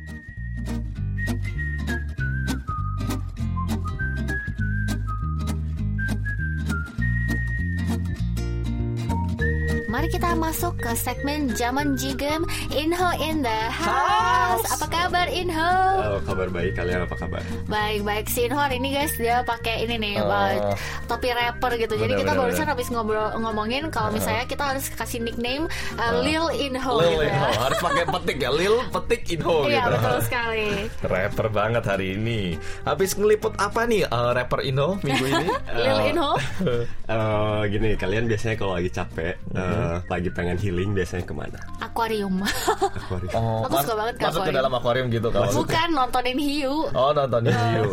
Mari 9.96 10.12
kita 10.12 10.36
masuk 10.36 10.76
ke 10.76 10.92
segmen 10.92 11.56
Zaman 11.56 11.96
Jigem 11.96 12.44
Inho 12.68 13.16
in 13.16 13.40
the 13.40 13.60
house. 13.72 14.60
Apa 14.68 14.92
kabar 14.92 15.24
Inho? 15.32 15.85
Kabar 16.18 16.48
baik. 16.48 16.72
Kalian 16.74 17.00
apa 17.02 17.14
kabar? 17.14 17.42
Baik-baik 17.66 18.26
si 18.26 18.44
Inho 18.44 18.56
hari 18.56 18.76
ini 18.76 18.92
guys 18.92 19.12
dia 19.14 19.42
pakai 19.42 19.82
ini 19.82 19.96
nih 19.96 20.14
uh, 20.18 20.72
topi 21.04 21.28
rapper 21.28 21.74
gitu. 21.74 21.94
Jadi 21.94 22.12
Benar, 22.12 22.20
kita 22.20 22.32
benar, 22.32 22.42
barusan 22.44 22.66
habis 22.66 22.88
ngobrol 22.88 23.26
ngomongin 23.36 23.88
kalau 23.88 24.08
misalnya 24.08 24.44
kita 24.44 24.64
harus 24.66 24.86
kasih 24.88 25.20
nickname 25.20 25.66
uh, 25.94 26.12
Lil 26.18 26.48
Inho 26.54 26.92
Lil 26.96 27.10
gitu 27.12 27.22
ya. 27.22 27.34
Inho 27.34 27.60
harus 27.60 27.78
pakai 27.78 28.04
petik 28.06 28.36
ya, 28.38 28.50
Lil 28.50 28.76
petik 28.88 29.22
Inho 29.28 29.56
Iya 29.64 29.82
gitu. 29.82 29.90
betul 29.92 30.18
sekali. 30.22 30.68
Rapper 31.12 31.46
banget 31.48 31.82
hari 31.84 32.06
ini. 32.14 32.40
Habis 32.82 33.14
ngeliput 33.14 33.52
apa 33.56 33.84
nih 33.84 34.04
eh, 34.04 34.30
rapper 34.32 34.60
Inho 34.62 34.96
minggu 35.00 35.24
ini? 35.26 35.46
Lil 35.76 35.98
Eh, 35.98 36.10
Inho. 36.10 36.30
eh, 37.14 37.60
gini, 37.68 37.90
kalian 37.94 38.24
biasanya 38.24 38.54
kalau 38.54 38.72
lagi 38.74 38.88
capek, 38.88 39.34
eh, 39.52 39.96
lagi 40.02 40.28
pengen 40.30 40.56
healing, 40.56 40.92
biasanya 40.92 41.24
ke 41.24 41.32
mana? 41.32 41.58
Akuarium. 41.78 42.40
Akuarium. 42.42 43.32
Oh, 43.32 43.64
Aku 43.64 43.74
suka 43.82 43.94
banget 43.96 44.14
ke 44.16 44.22
masuk 44.22 44.32
ke 44.34 44.42
akuarium. 44.44 44.56
dalam 44.56 44.72
akuarium 44.72 45.06
gitu 45.08 45.28
kalau 45.28 45.48
Bukan 45.52 45.88
nontonin 46.06 46.38
hiu. 46.38 46.74
Oh 46.94 47.10
nonton 47.10 47.50
hiu. 47.50 47.84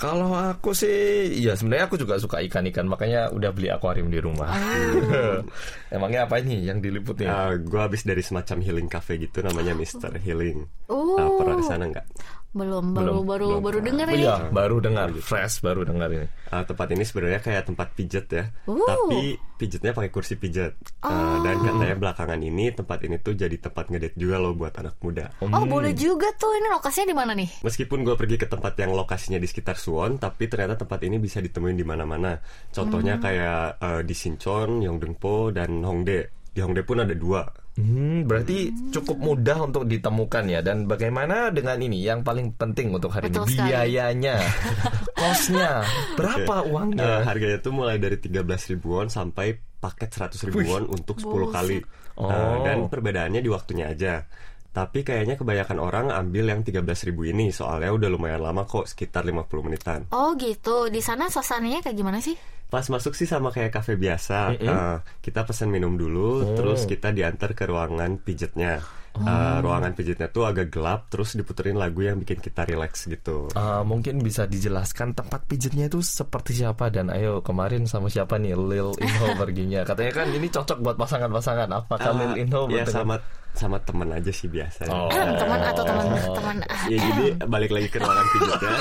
Kalau 0.00 0.32
aku 0.32 0.72
sih, 0.72 1.28
ya 1.44 1.52
sebenarnya 1.52 1.84
aku 1.92 1.96
juga 2.00 2.16
suka 2.16 2.40
ikan-ikan, 2.48 2.88
makanya 2.88 3.28
udah 3.30 3.52
beli 3.52 3.68
akuarium 3.68 4.08
di 4.08 4.18
rumah. 4.18 4.48
Oh. 4.48 5.44
Emangnya 5.94 6.24
apa 6.24 6.40
ini 6.40 6.64
yang 6.64 6.80
diliput 6.80 7.20
nih? 7.20 7.28
gue 7.60 7.80
habis 7.80 8.02
dari 8.08 8.24
semacam 8.24 8.58
healing 8.64 8.88
cafe 8.88 9.20
gitu, 9.20 9.44
namanya 9.44 9.76
Mr. 9.76 10.16
Healing. 10.16 10.64
Oh. 10.88 11.20
Ah, 11.20 11.28
pernah 11.36 11.54
ke 11.60 11.64
sana 11.68 11.84
nggak? 11.86 12.06
Belum, 12.50 12.82
baru 12.90 13.22
Belum, 13.22 13.26
baru 13.30 13.46
belum 13.46 13.62
baru 13.62 13.78
Oh 13.78 14.10
ini. 14.10 14.26
iya, 14.26 14.36
baru 14.50 14.76
dengar, 14.82 15.08
fresh 15.22 15.62
baru 15.62 15.86
dengar 15.86 16.10
ini. 16.10 16.26
Ah, 16.50 16.66
tempat 16.66 16.90
ini 16.90 17.06
sebenarnya 17.06 17.38
kayak 17.38 17.62
tempat 17.70 17.94
pijet 17.94 18.26
ya, 18.26 18.50
Uh. 18.66 18.82
tapi 18.82 19.38
pijetnya 19.54 19.94
pakai 19.94 20.10
kursi 20.10 20.34
pijet. 20.34 20.74
Ah, 20.98 21.38
dan 21.46 21.62
katanya 21.62 21.94
belakangan 21.94 22.42
ini 22.42 22.74
tempat 22.74 23.06
ini 23.06 23.22
tuh 23.22 23.38
jadi 23.38 23.54
tempat 23.54 23.94
ngedate 23.94 24.18
juga 24.18 24.42
loh 24.42 24.58
buat 24.58 24.74
anak 24.74 24.98
muda. 24.98 25.30
Oh 25.38 25.62
boleh 25.62 25.94
juga 25.94 26.26
tuh 26.34 26.50
ini 26.58 26.66
lokasinya 26.74 27.06
di 27.06 27.14
mana 27.14 27.32
nih? 27.38 27.62
Meskipun 27.62 28.02
gue 28.02 28.18
pergi 28.18 28.34
ke 28.34 28.50
tempat 28.50 28.74
yang 28.82 28.98
lokasinya 28.98 29.38
di 29.38 29.46
sekitar 29.46 29.78
Suwon, 29.78 30.18
tapi 30.18 30.50
ternyata 30.50 30.74
tempat 30.74 31.06
ini 31.06 31.22
bisa 31.22 31.38
ditemuin 31.38 31.78
di 31.78 31.86
mana-mana. 31.86 32.34
Contohnya 32.74 33.22
kayak 33.22 33.78
eh, 33.78 34.02
di 34.02 34.14
Sinchon, 34.16 34.82
Yongdeungpo, 34.82 35.54
dan 35.54 35.86
Hongdae. 35.86 36.50
Di 36.50 36.58
Hongdae 36.66 36.82
pun 36.82 36.98
ada 36.98 37.14
dua. 37.14 37.46
Hmm, 37.78 38.26
berarti 38.26 38.74
cukup 38.90 39.16
mudah 39.22 39.62
untuk 39.62 39.86
ditemukan 39.86 40.44
ya. 40.50 40.60
Dan 40.60 40.90
bagaimana 40.90 41.54
dengan 41.54 41.78
ini 41.78 42.02
yang 42.02 42.26
paling 42.26 42.58
penting 42.58 42.90
untuk 42.90 43.14
hari 43.14 43.30
Betul 43.30 43.46
ini 43.46 43.54
sekali. 43.54 43.68
biayanya, 43.70 44.36
kosnya, 45.20 45.72
berapa 46.18 46.54
Oke. 46.66 46.68
uangnya? 46.74 47.06
Eh, 47.06 47.20
harganya 47.24 47.58
tuh 47.62 47.72
mulai 47.72 47.96
dari 48.02 48.18
13 48.18 48.74
ribuan 48.74 49.06
sampai 49.06 49.54
paket 49.80 50.10
100 50.12 50.50
ribuan 50.50 50.84
untuk 50.90 51.22
10 51.22 51.54
kali. 51.54 51.78
Oh. 52.20 52.28
Eh, 52.28 52.56
dan 52.66 52.90
perbedaannya 52.90 53.40
di 53.40 53.50
waktunya 53.50 53.94
aja. 53.94 54.26
Tapi 54.70 55.02
kayaknya 55.02 55.34
kebanyakan 55.34 55.78
orang 55.82 56.06
ambil 56.14 56.46
yang 56.46 56.62
13 56.62 56.86
ribu 57.10 57.26
ini 57.26 57.50
soalnya 57.50 57.90
udah 57.90 58.06
lumayan 58.06 58.38
lama 58.38 58.62
kok, 58.62 58.86
sekitar 58.86 59.26
50 59.26 59.66
menitan. 59.66 60.00
Oh 60.14 60.38
gitu. 60.38 60.86
Di 60.86 61.02
sana 61.02 61.26
suasananya 61.26 61.82
kayak 61.82 61.96
gimana 61.98 62.22
sih? 62.22 62.38
Pas 62.70 62.86
masuk 62.86 63.18
sih 63.18 63.26
sama 63.26 63.50
kayak 63.50 63.74
kafe 63.74 63.98
biasa. 63.98 64.54
Eh, 64.54 64.96
kita 65.18 65.42
pesan 65.42 65.74
minum 65.74 65.98
dulu, 65.98 66.54
terus 66.54 66.86
kita 66.86 67.10
diantar 67.10 67.50
ke 67.58 67.66
ruangan 67.66 68.22
pijetnya. 68.22 68.78
Eh, 69.10 69.58
ruangan 69.58 69.90
pijetnya 69.90 70.30
tuh 70.30 70.46
agak 70.46 70.70
gelap, 70.70 71.10
terus 71.10 71.34
diputerin 71.34 71.74
lagu 71.74 71.98
yang 72.06 72.22
bikin 72.22 72.38
kita 72.38 72.62
relax 72.62 73.10
gitu. 73.10 73.50
Uh, 73.58 73.82
mungkin 73.82 74.22
bisa 74.22 74.46
dijelaskan 74.46 75.18
tempat 75.18 75.50
pijatnya 75.50 75.90
itu 75.90 75.98
seperti 75.98 76.62
siapa 76.62 76.94
dan 76.94 77.10
ayo 77.10 77.42
kemarin 77.42 77.90
sama 77.90 78.06
siapa 78.06 78.38
nih 78.38 78.54
Lil 78.54 78.94
Inho 79.02 79.26
perginya 79.42 79.82
katanya 79.82 80.22
kan 80.22 80.30
ini 80.30 80.46
cocok 80.46 80.78
buat 80.78 80.94
pasangan-pasangan 80.94 81.68
apakah 81.74 82.12
Lil 82.14 82.32
Eh, 82.38 82.42
Inho 82.46 82.70
ya 82.70 82.86
sama 82.86 83.18
sama 83.52 83.76
temen 83.80 84.08
aja 84.08 84.28
sih 84.28 84.46
biasa. 84.46 84.86
Oh. 84.86 85.10
teman 85.10 85.60
atau 85.60 85.82
teman 85.82 86.04
teman 86.30 86.56
Ya 86.86 86.96
jadi 86.98 87.24
balik 87.44 87.70
lagi 87.70 87.86
ke 87.86 87.98
ruangan 87.98 88.26
pijetnya. 88.30 88.72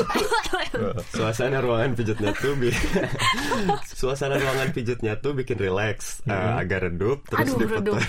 Suasana 1.11 1.57
ruangan 1.59 1.91
pijetnya 1.93 2.31
tuh 2.33 2.53
bi- 2.55 2.71
Suasana 3.99 4.35
ruangan 4.35 4.69
pijetnya 4.69 5.13
tuh 5.17 5.33
bikin 5.33 5.57
relax, 5.57 6.21
eh, 6.23 6.33
agak 6.55 6.85
redup 6.85 7.25
terus 7.25 7.49
Aduh, 7.49 7.57
diputer- 7.59 8.07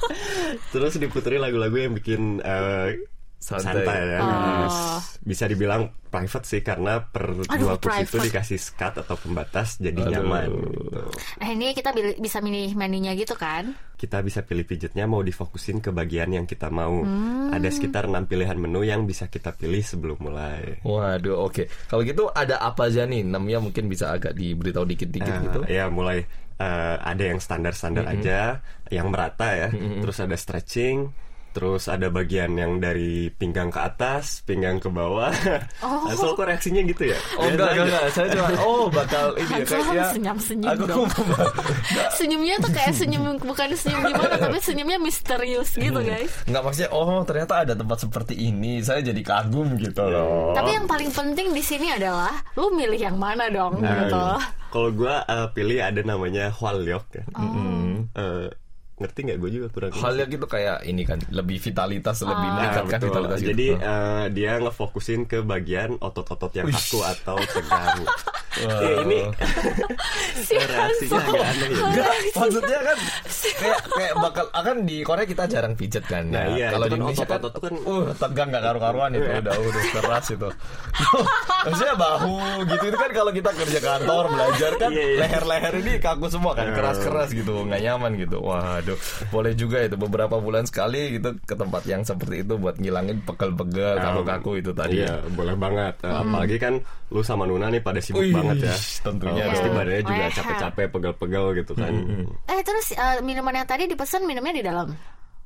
terus 0.72 0.92
diputerin 0.94 1.40
lagu-lagu 1.40 1.76
yang 1.76 1.92
bikin 1.92 2.38
eh, 2.38 3.00
Santai. 3.36 3.84
santai, 3.84 4.00
ya. 4.08 4.20
Oh. 4.20 4.98
Bisa 5.20 5.44
dibilang 5.44 5.92
private 6.06 6.42
sih 6.42 6.60
karena 6.60 6.98
per 6.98 7.36
Aduh, 7.36 7.44
dua 7.60 7.74
kursi 7.76 8.02
itu 8.02 8.18
dikasih 8.18 8.56
skat 8.56 8.98
atau 8.98 9.14
pembatas 9.14 9.76
jadi 9.76 10.00
Aduh. 10.00 10.12
nyaman. 10.18 10.48
gitu. 10.50 11.00
Nah 11.36 11.48
ini 11.48 11.66
kita 11.70 11.92
bil- 11.92 12.16
bisa 12.16 12.40
milih 12.40 12.72
menunya 12.74 13.12
gitu 13.12 13.36
kan? 13.36 13.76
Kita 13.94 14.20
bisa 14.20 14.40
pilih 14.40 14.64
pijetnya 14.64 15.04
mau 15.04 15.20
difokusin 15.20 15.78
ke 15.78 15.88
bagian 15.90 16.32
yang 16.32 16.44
kita 16.44 16.68
mau. 16.68 17.04
Ada 17.48 17.68
sekitar 17.70 18.08
enam 18.08 18.24
pilihan 18.24 18.56
menu 18.56 18.82
yang 18.82 19.04
bisa 19.04 19.28
kita 19.28 19.52
pilih 19.52 19.80
sebelum 19.80 20.16
mulai. 20.18 20.80
Waduh, 20.80 21.44
oke. 21.44 21.68
Kalau 21.86 22.02
gitu 22.02 22.28
ada 22.28 22.58
apa 22.58 22.88
aja 22.88 23.04
nih? 23.04 23.22
Namanya 23.22 23.60
mungkin 23.60 23.86
bisa 23.86 24.10
agak 24.10 24.32
diberitahu 24.32 24.84
dikit-dikit 24.86 25.28
Eh, 25.30 25.42
gitu. 25.44 25.58
Ya 25.66 25.86
mulai 25.86 26.24
eh, 26.56 26.96
ada 26.96 27.20
yang 27.22 27.36
standar-standar 27.36 28.08
aja, 28.08 28.64
yang 28.88 29.12
merata 29.12 29.52
ya. 29.52 29.68
Terus 29.70 30.16
ada 30.18 30.32
stretching, 30.34 31.12
terus 31.56 31.88
ada 31.88 32.12
bagian 32.12 32.52
yang 32.60 32.76
dari 32.76 33.32
pinggang 33.32 33.72
ke 33.72 33.80
atas, 33.80 34.44
pinggang 34.44 34.76
ke 34.76 34.92
bawah. 34.92 35.32
Oh. 35.80 36.04
Asal 36.12 36.36
kok 36.36 36.44
reaksinya 36.44 36.84
gitu 36.84 37.08
ya? 37.08 37.18
Oh 37.40 37.48
enggak, 37.48 37.72
enggak, 37.72 37.86
enggak. 37.88 38.04
Saya 38.12 38.26
cuma 38.36 38.48
oh 38.60 38.84
bakal 38.92 39.32
ini 39.40 39.52
ya 39.56 39.64
kayak 39.64 39.88
ya. 39.96 40.06
senyum-senyum 40.12 40.72
Aku 40.76 40.84
dong. 40.84 41.08
Senyumnya 42.20 42.54
tuh 42.60 42.72
kayak 42.76 42.92
senyum 42.92 43.22
bukan 43.40 43.68
senyum 43.72 44.02
gimana 44.04 44.36
tapi 44.36 44.58
senyumnya 44.60 44.98
misterius 45.00 45.70
gitu 45.80 46.00
guys. 46.04 46.32
Enggak 46.44 46.62
maksudnya 46.68 46.90
oh 46.92 47.24
ternyata 47.24 47.64
ada 47.64 47.72
tempat 47.72 47.98
seperti 48.04 48.34
ini. 48.36 48.84
Saya 48.84 49.00
jadi 49.00 49.22
kagum 49.24 49.80
gitu 49.80 50.04
loh. 50.04 50.52
Tapi 50.52 50.76
yang 50.76 50.84
paling 50.84 51.08
penting 51.08 51.56
di 51.56 51.64
sini 51.64 51.88
adalah 51.88 52.36
lu 52.60 52.68
milih 52.76 53.00
yang 53.00 53.16
mana 53.16 53.48
dong 53.48 53.80
Nah, 53.80 54.04
gitu. 54.04 54.20
Kalau 54.68 54.90
gue 54.92 55.14
pilih 55.56 55.78
ada 55.80 56.04
namanya 56.04 56.52
Hwalyok 56.52 57.04
ya. 57.16 57.24
Oh. 57.32 58.04
Eh, 58.12 58.48
ngerti 58.96 59.18
nggak 59.22 59.38
gue 59.38 59.50
juga 59.52 59.66
kurang. 59.68 59.90
Halnya 59.92 60.24
gitu 60.24 60.46
kayak 60.46 60.80
ini 60.82 61.02
kan 61.02 61.20
lebih 61.28 61.58
vitalitas, 61.58 62.16
lebih 62.18 62.32
Oh. 62.32 62.40
Nah, 62.42 62.52
meningkatkan 62.56 62.86
betul. 62.96 63.06
vitalitas 63.06 63.38
gitu. 63.38 63.50
Jadi 63.50 63.66
eh, 63.74 64.24
dia 64.32 64.52
ngefokusin 64.58 65.20
ke 65.24 65.38
bagian 65.40 65.90
otot-otot 65.98 66.52
yang 66.52 66.64
Wih. 66.64 66.72
kaku 66.72 67.00
atau 67.02 67.36
tegang. 67.42 68.00
Wah. 68.56 68.80
Ya, 68.80 68.92
ini 69.02 69.18
Si 70.46 70.54
reaksinya 70.54 71.20
agak 71.20 71.44
aneh 71.44 71.68
ya. 71.68 71.80
Enggak, 71.82 72.08
maksudnya 72.32 72.78
kan 72.82 72.98
kayak 73.52 73.80
kayak 73.86 74.12
bakal 74.16 74.44
akan 74.50 74.76
di 74.82 74.96
Korea 75.02 75.24
kita 75.24 75.44
jarang 75.44 75.74
pijet 75.74 76.04
kan. 76.04 76.24
Nah, 76.26 76.48
ya. 76.48 76.56
iya, 76.56 76.66
kalau 76.70 76.86
di 76.86 76.90
kan 76.90 76.98
Indonesia 76.98 77.26
kan, 77.26 77.36
otot-otot 77.36 77.60
tuh 77.62 77.68
kan- 77.68 77.84
uh 77.84 78.06
tegang 78.16 78.48
nggak 78.48 78.64
karu-karuan 78.64 79.10
itu 79.12 79.26
Iya. 79.26 79.40
udah 79.42 79.54
udah 79.58 79.82
keras 79.92 80.26
itu. 80.30 80.48
maksudnya 81.66 81.94
bahu 81.96 82.36
gitu 82.64 82.84
itu 82.86 82.96
kan 82.96 83.10
kalau 83.12 83.30
kita 83.30 83.50
kerja 83.52 83.78
kantor 83.82 84.24
belajar 84.30 84.72
kan 84.78 84.90
Iya, 84.90 85.04
iya. 85.04 85.18
leher-leher 85.20 85.74
ini 85.76 85.92
kaku 85.98 86.26
semua 86.26 86.52
kan 86.54 86.66
Iya. 86.66 86.74
keras-keras 86.74 87.28
gitu 87.30 87.54
nggak 87.62 87.80
nyaman 87.82 88.12
gitu. 88.16 88.38
Waduh, 88.86 88.98
boleh 89.34 89.52
juga 89.58 89.82
itu 89.82 89.98
beberapa 89.98 90.38
bulan 90.38 90.62
sekali 90.62 91.18
gitu 91.18 91.34
ke 91.42 91.58
tempat 91.58 91.82
yang 91.90 92.06
seperti 92.06 92.46
itu 92.46 92.54
buat 92.54 92.78
ngilangin 92.78 93.18
pegel-pegel 93.26 93.98
kaku-kaku 93.98 94.62
itu 94.62 94.70
tadi. 94.70 95.02
Iya, 95.02 95.26
boleh 95.34 95.58
banget. 95.58 95.94
Eh, 96.06 96.14
Apalagi 96.14 96.56
kan 96.62 96.78
lu 97.10 97.20
sama 97.26 97.50
Nuna 97.50 97.66
nih 97.66 97.82
pada 97.82 97.98
sibuk 97.98 98.22
Wih, 98.22 98.30
banget 98.30 98.70
ya. 98.70 98.74
tentunya 99.02 99.42
Oh, 99.42 99.50
pasti 99.50 99.68
badannya 99.74 100.02
juga 100.06 100.22
Leher. 100.22 100.34
capek-capek, 100.38 100.86
pegel-pegel 100.94 101.44
gitu 101.58 101.72
kan. 101.74 101.92
Eh 102.46 102.60
terus 102.62 102.86
eh, 102.94 103.18
minuman 103.26 103.54
yang 103.58 103.66
tadi 103.66 103.90
dipesan 103.90 104.22
minumnya 104.22 104.54
di 104.54 104.62
dalam. 104.62 104.88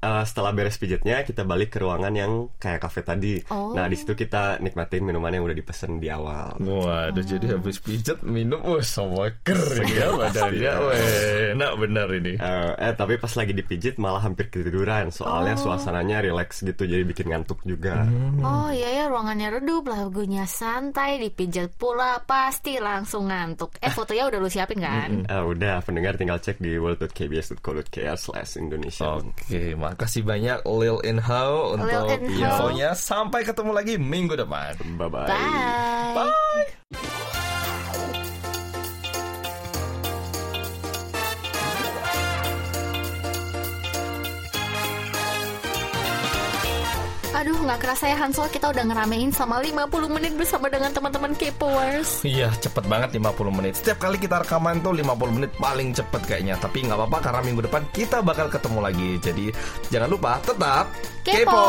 Eh, 0.01 0.25
setelah 0.25 0.57
beres 0.57 0.81
pijetnya, 0.81 1.21
kita 1.29 1.45
balik 1.45 1.77
ke 1.77 1.79
ruangan 1.85 2.15
yang 2.17 2.33
kayak 2.57 2.81
kafe 2.81 3.05
tadi. 3.05 3.37
Oh. 3.53 3.77
Nah, 3.77 3.85
di 3.85 4.01
situ 4.01 4.17
kita 4.17 4.57
nikmatin 4.65 5.05
minuman 5.05 5.29
yang 5.29 5.45
udah 5.45 5.53
dipesan 5.53 6.01
di 6.01 6.09
awal. 6.09 6.57
Waduh, 6.57 7.21
jadi 7.21 7.61
habis 7.61 7.85
pijet 7.85 8.25
minum, 8.25 8.65
wah 8.65 8.81
seger 8.81 9.61
ya 9.85 10.09
badannya, 10.17 10.73
weh, 10.89 11.53
enak 11.53 11.73
bener 11.77 12.09
ini. 12.17 12.33
Eh, 12.41 12.73
eh 12.81 12.93
tapi 12.97 13.21
pas 13.21 13.29
lagi 13.37 13.53
dipijit 13.53 14.01
malah 14.01 14.25
hampir 14.25 14.49
ketiduran 14.49 15.13
soalnya 15.13 15.61
suasananya 15.61 16.25
relax 16.25 16.65
gitu 16.65 16.89
jadi 16.89 17.05
bikin 17.05 17.29
ngantuk 17.29 17.61
juga. 17.69 18.09
Oh 18.41 18.73
iya 18.73 19.05
ya 19.05 19.13
ruangannya 19.13 19.61
redup, 19.61 19.85
lagunya 19.85 20.49
santai, 20.49 21.21
dipijat 21.21 21.77
pula 21.77 22.25
pasti 22.25 22.81
langsung 22.81 23.29
ngantuk. 23.29 23.77
Eh 23.85 23.93
fotonya 23.93 24.33
udah 24.33 24.39
lu 24.41 24.49
siapin 24.49 24.81
kan? 24.81 25.29
Eh, 25.29 25.45
udah 25.45 25.85
pendengar 25.85 26.17
tinggal 26.17 26.41
cek 26.41 26.57
di 26.57 26.81
world.kbs.co.kr 26.81 28.17
slash 28.17 28.57
Indonesia. 28.57 29.21
Oke, 29.91 30.07
makasih 30.07 30.23
banyak 30.23 30.59
Lil 30.63 31.03
Inhao 31.03 31.75
untuk 31.75 31.91
Lil 31.91 32.39
infonya. 32.39 32.95
Sampai 32.95 33.43
ketemu 33.43 33.75
lagi 33.75 33.99
minggu 33.99 34.39
depan. 34.39 34.79
Bye 34.95 35.11
bye. 35.11 35.27
Bye. 36.15 37.19
Aduh, 47.41 47.57
nggak 47.57 47.81
kerasa 47.81 48.05
ya 48.05 48.21
Hansel, 48.21 48.53
kita 48.53 48.69
udah 48.69 48.85
ngeramein 48.85 49.33
sama 49.33 49.65
50 49.65 50.13
menit 50.13 50.37
bersama 50.37 50.69
dengan 50.69 50.93
teman-teman 50.93 51.33
K-Powers. 51.33 52.21
Iya, 52.21 52.53
cepet 52.53 52.85
banget 52.85 53.17
50 53.17 53.49
menit. 53.49 53.81
Setiap 53.81 53.97
kali 53.97 54.21
kita 54.21 54.45
rekaman 54.45 54.85
tuh 54.85 54.93
50 54.93 55.33
menit 55.33 55.49
paling 55.57 55.97
cepet 55.97 56.21
kayaknya. 56.29 56.61
Tapi 56.61 56.85
nggak 56.85 57.01
apa-apa 57.01 57.19
karena 57.25 57.41
minggu 57.41 57.65
depan 57.65 57.89
kita 57.97 58.21
bakal 58.21 58.53
ketemu 58.53 58.79
lagi. 58.85 59.11
Jadi 59.25 59.47
jangan 59.89 60.09
lupa 60.13 60.37
tetap 60.45 60.93
Kepo. 61.25 61.65